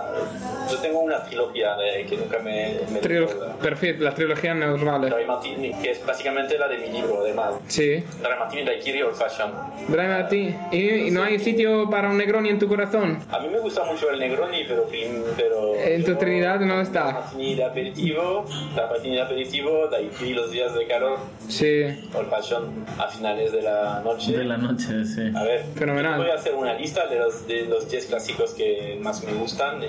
trilogía 1.57 1.75
de, 1.77 2.05
que 2.05 2.17
nunca 2.17 2.39
me... 2.39 2.79
me 2.91 2.99
Trilo 2.99 3.27
Perfecto, 3.61 4.03
la 4.03 4.13
trilogía 4.13 4.53
neutrale. 4.53 5.09
Dry 5.09 5.25
Martini, 5.25 5.73
que 5.81 5.91
es 5.91 6.05
básicamente 6.05 6.57
la 6.57 6.67
de 6.67 6.77
mi 6.77 6.89
libro, 6.89 7.21
además. 7.21 7.55
Sí. 7.67 8.03
Dry 8.21 8.37
Martini, 8.39 8.63
Daiquiri 8.63 9.01
Old 9.01 9.15
Fashion. 9.15 9.51
Dry 9.87 10.07
Martini. 10.07 10.55
¿Y, 10.71 11.07
¿Y 11.07 11.11
no 11.11 11.23
hay 11.23 11.39
sitio 11.39 11.89
para 11.89 12.09
un 12.09 12.17
Negroni 12.17 12.49
en 12.49 12.59
tu 12.59 12.67
corazón? 12.67 13.19
A 13.31 13.39
mí 13.39 13.47
me 13.49 13.59
gusta 13.59 13.83
mucho 13.85 14.09
el 14.11 14.19
Negroni, 14.19 14.63
pero... 14.67 14.87
pero 15.35 15.75
en 15.75 16.03
tu 16.03 16.15
Trinidad 16.15 16.59
no 16.59 16.81
está. 16.81 17.11
Martini 17.11 17.55
de 17.55 17.63
aperitivo, 17.63 18.45
la 18.75 18.87
Martini 18.87 19.15
de 19.15 19.21
aperitivo, 19.21 19.87
Daiquiri 19.87 20.33
los 20.33 20.51
días 20.51 20.73
de 20.75 20.87
calor. 20.87 21.19
Sí. 21.47 21.83
Old 22.13 22.29
Fashion 22.29 22.85
a 22.97 23.07
finales 23.07 23.51
de 23.51 23.61
la 23.63 24.01
noche. 24.03 24.37
De 24.37 24.43
la 24.43 24.57
noche, 24.57 25.05
sí. 25.05 25.21
A 25.35 25.43
ver, 25.43 25.63
Fenomenal. 25.75 26.19
voy 26.19 26.29
a 26.29 26.35
hacer 26.35 26.53
una 26.55 26.73
lista 26.73 27.07
de 27.07 27.19
los, 27.19 27.47
de 27.47 27.63
los 27.65 27.89
10 27.89 28.05
clásicos 28.07 28.51
que 28.53 28.97
más 29.01 29.23
me 29.23 29.33
gustan 29.33 29.81
y, 29.83 29.85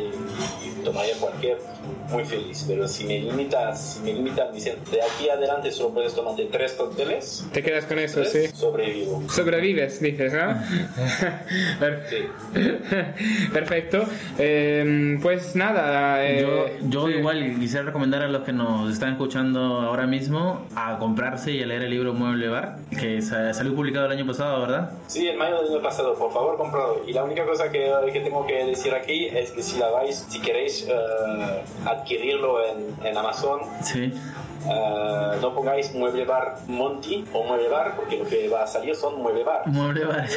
y 0.66 0.84
tomaría 0.84 1.14
cualquier 1.20 1.58
muy 2.10 2.24
feliz, 2.24 2.64
pero 2.66 2.88
si 2.88 3.04
me 3.04 3.18
limitas, 3.20 3.94
si 3.94 4.00
me 4.00 4.12
limitan 4.14 4.52
diciendo 4.52 4.82
de 4.90 5.02
aquí 5.02 5.28
adelante 5.28 5.70
solo 5.70 5.90
puedes 5.90 6.14
tomar 6.14 6.34
de 6.36 6.46
tres 6.46 6.72
cócteles, 6.72 7.46
te 7.52 7.62
quedas 7.62 7.84
con 7.84 7.98
eso, 7.98 8.20
tres, 8.20 8.50
sí. 8.50 8.56
Sobrevivo. 8.56 9.22
Sobrevives, 9.28 10.00
dices. 10.00 10.32
Perfecto. 13.52 14.04
Eh, 14.38 15.18
pues 15.22 15.54
nada. 15.56 16.26
Eh, 16.26 16.40
yo 16.40 16.68
yo 16.88 17.06
sí. 17.06 17.14
igual 17.14 17.56
quisiera 17.58 17.84
recomendar 17.86 18.22
a 18.22 18.28
los 18.28 18.42
que 18.42 18.52
nos 18.52 18.92
están 18.92 19.12
escuchando 19.12 19.80
ahora 19.80 20.06
mismo 20.06 20.66
a 20.74 20.98
comprarse 20.98 21.52
y 21.52 21.62
a 21.62 21.66
leer 21.66 21.82
el 21.82 21.90
libro 21.90 22.14
Mueble 22.14 22.48
Bar, 22.48 22.78
que 22.98 23.20
salió 23.22 23.74
publicado 23.74 24.06
el 24.06 24.12
año 24.12 24.26
pasado, 24.26 24.60
¿verdad? 24.62 24.90
Sí, 25.06 25.26
en 25.28 25.38
mayo 25.38 25.62
del 25.62 25.72
año 25.72 25.82
pasado, 25.82 26.14
por 26.14 26.32
favor, 26.32 26.56
comprado. 26.56 27.02
Y 27.06 27.12
la 27.12 27.24
única 27.24 27.44
cosa 27.44 27.70
que, 27.70 27.90
que 28.12 28.20
tengo 28.20 28.46
que 28.46 28.64
decir 28.64 28.94
aquí 28.94 29.26
es 29.26 29.50
que 29.50 29.62
si 29.62 29.78
la 29.78 29.90
vais, 29.90 30.26
si 30.28 30.40
queréis 30.40 30.86
uh, 30.88 30.88
adquirirlo 31.84 32.64
en, 32.64 33.06
en 33.06 33.16
Amazon, 33.16 33.60
sí. 33.82 34.12
Uh, 34.64 35.40
no 35.40 35.54
pongáis 35.54 35.94
mueble 35.94 36.24
bar 36.24 36.56
Monty 36.66 37.24
o 37.32 37.44
mueble 37.44 37.68
bar 37.68 37.94
porque 37.96 38.18
lo 38.18 38.24
que 38.26 38.48
va 38.48 38.64
a 38.64 38.66
salir 38.66 38.94
son 38.94 39.20
mueble 39.22 39.44
bar. 39.44 39.66
Mueble 39.66 40.04
bar. 40.04 40.28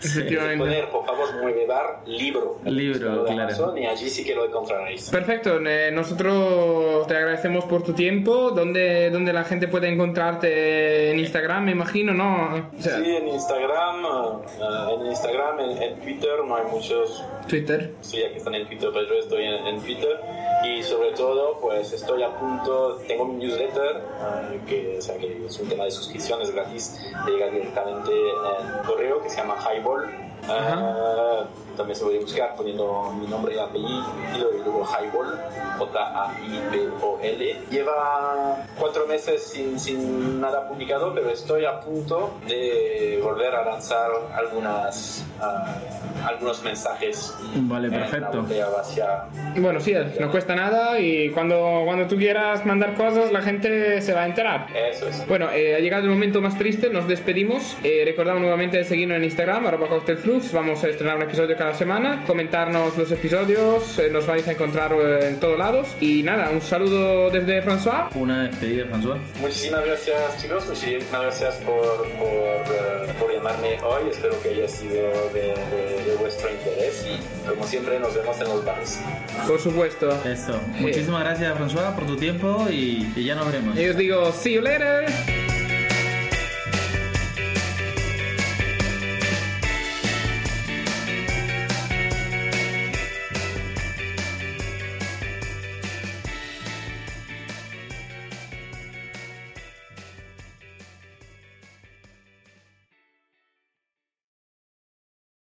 sí. 0.00 0.22
poner, 0.58 0.88
por 0.88 1.04
favor, 1.04 1.34
mueble 1.40 1.66
bar 1.66 2.02
libro. 2.06 2.58
Libro, 2.64 3.24
claro. 3.24 3.42
Amazon, 3.42 3.78
y 3.78 3.86
allí 3.86 4.08
sí 4.08 4.24
que 4.24 4.34
lo 4.34 4.46
encontraréis. 4.46 5.10
Perfecto. 5.10 5.60
Nosotros 5.92 7.06
te 7.06 7.16
agradecemos 7.16 7.64
por 7.64 7.82
tu 7.82 7.92
tiempo. 7.92 8.50
¿Dónde, 8.50 9.10
¿Dónde 9.10 9.32
la 9.32 9.44
gente 9.44 9.68
puede 9.68 9.88
encontrarte? 9.88 11.10
En 11.10 11.18
Instagram, 11.18 11.64
me 11.64 11.72
imagino, 11.72 12.12
¿no? 12.12 12.70
O 12.78 12.82
sea, 12.82 12.98
sí, 12.98 13.16
en 13.16 13.28
Instagram. 13.28 14.04
Uh, 14.04 15.00
en 15.00 15.06
Instagram, 15.06 15.60
en, 15.60 15.82
en, 15.82 16.00
Twitter 16.00 16.30
no 16.46 16.56
hay 16.56 16.64
muchos. 16.70 17.22
Twitter. 17.48 17.92
Sí, 18.00 18.22
aquí 18.22 18.38
están 18.38 18.54
en 18.54 18.66
Twitter, 18.66 18.90
pero 18.92 19.06
yo 19.06 19.14
estoy 19.14 19.44
en, 19.44 19.66
en 19.66 19.80
Twitter. 19.80 20.20
Y 20.64 20.82
sobre 20.82 21.12
todo, 21.12 21.58
pues 21.60 21.92
estoy 21.92 22.22
a 22.22 22.30
punto 22.36 23.01
tengo 23.06 23.24
un 23.24 23.38
newsletter 23.38 24.02
uh, 24.20 24.66
que, 24.66 24.98
o 24.98 25.02
sea, 25.02 25.16
que, 25.16 25.46
es 25.46 25.58
un 25.60 25.68
tema 25.68 25.84
de 25.84 25.90
suscripciones 25.90 26.50
gratis, 26.50 27.00
llega 27.26 27.48
directamente 27.48 28.10
en 28.10 28.86
correo 28.86 29.22
que 29.22 29.30
se 29.30 29.36
llama 29.38 29.56
Highball. 29.56 30.10
Uh, 30.42 31.46
también 31.76 31.96
se 31.96 32.04
puede 32.04 32.18
buscar 32.18 32.54
poniendo 32.56 33.12
mi 33.20 33.26
nombre 33.26 33.54
y 33.54 33.58
apellido 33.58 34.52
y 34.54 34.58
luego 34.62 34.84
Highball, 34.84 35.38
J-A-I-B-O-L. 35.78 37.56
Lleva 37.70 38.56
cuatro 38.78 39.06
meses 39.06 39.42
sin, 39.42 39.78
sin, 39.78 40.40
nada 40.40 40.68
publicado, 40.68 41.14
pero 41.14 41.30
estoy 41.30 41.64
a 41.64 41.80
punto 41.80 42.34
de 42.46 43.20
volver 43.22 43.54
a 43.54 43.64
lanzar 43.64 44.10
algunas, 44.34 45.24
uh, 45.40 46.26
algunos 46.26 46.62
mensajes. 46.62 47.34
Vale, 47.54 47.90
perfecto. 47.90 48.44
Hacia... 48.78 49.24
Bueno, 49.56 49.80
sí, 49.80 49.94
no 50.20 50.30
cuesta 50.30 50.54
nada 50.54 50.98
y 50.98 51.30
cuando, 51.30 51.82
cuando 51.84 52.06
tú 52.06 52.16
quieras 52.16 52.64
mandar 52.64 52.94
cosas 52.94 53.32
la 53.32 53.42
gente 53.42 54.00
se 54.00 54.12
va 54.12 54.22
a 54.22 54.26
enterar. 54.26 54.66
Eso 54.74 55.08
es. 55.08 55.26
Bueno, 55.26 55.50
eh, 55.52 55.74
ha 55.74 55.78
llegado 55.78 56.04
el 56.04 56.10
momento 56.10 56.40
más 56.40 56.58
triste, 56.58 56.90
nos 56.90 57.08
despedimos. 57.08 57.76
Eh, 57.82 58.02
recordamos 58.04 58.40
nuevamente 58.40 58.78
de 58.78 58.84
seguirnos 58.84 59.16
en 59.16 59.24
Instagram, 59.24 59.66
arroba 59.66 59.88
cocktailflux. 59.88 60.52
Vamos 60.52 60.82
a 60.84 60.88
estrenar 60.88 61.16
un 61.16 61.22
episodio 61.22 61.56
cada 61.62 61.74
semana. 61.74 62.24
Comentarnos 62.26 62.96
los 62.98 63.12
episodios, 63.12 63.96
eh, 64.00 64.10
nos 64.10 64.26
vais 64.26 64.46
a 64.48 64.50
encontrar 64.50 64.92
eh, 64.94 65.28
en 65.28 65.38
todos 65.38 65.56
lados. 65.56 65.86
Y 66.00 66.24
nada, 66.24 66.50
un 66.50 66.60
saludo 66.60 67.30
desde 67.30 67.62
François. 67.62 68.08
Una 68.16 68.48
despedida, 68.48 68.86
François. 68.86 69.16
Muchísimas 69.40 69.84
gracias, 69.84 70.42
chicos. 70.42 70.66
Muchísimas 70.66 71.22
gracias 71.22 71.54
por, 71.58 71.98
por, 72.18 72.28
uh, 72.28 73.18
por 73.20 73.32
llamarme 73.32 73.78
hoy. 73.84 74.10
Espero 74.10 74.34
que 74.42 74.48
haya 74.48 74.66
sido 74.66 75.04
de, 75.32 75.54
de, 75.70 76.04
de, 76.04 76.16
vuestro 76.18 76.50
interés. 76.50 77.06
Y 77.06 77.48
como 77.48 77.64
siempre, 77.64 78.00
nos 78.00 78.12
vemos 78.12 78.40
en 78.40 78.48
los 78.48 78.64
bares. 78.64 78.98
Por 79.46 79.60
supuesto. 79.60 80.10
Eso. 80.24 80.60
Muchísimas 80.80 81.22
gracias, 81.22 81.56
François, 81.56 81.94
por 81.94 82.06
tu 82.06 82.16
tiempo 82.16 82.66
y, 82.70 83.08
y 83.14 83.24
ya 83.24 83.36
nos 83.36 83.46
veremos. 83.46 83.78
Y 83.78 83.86
os 83.86 83.96
digo, 83.96 84.32
see 84.32 84.54
you 84.54 84.62
later. 84.62 85.04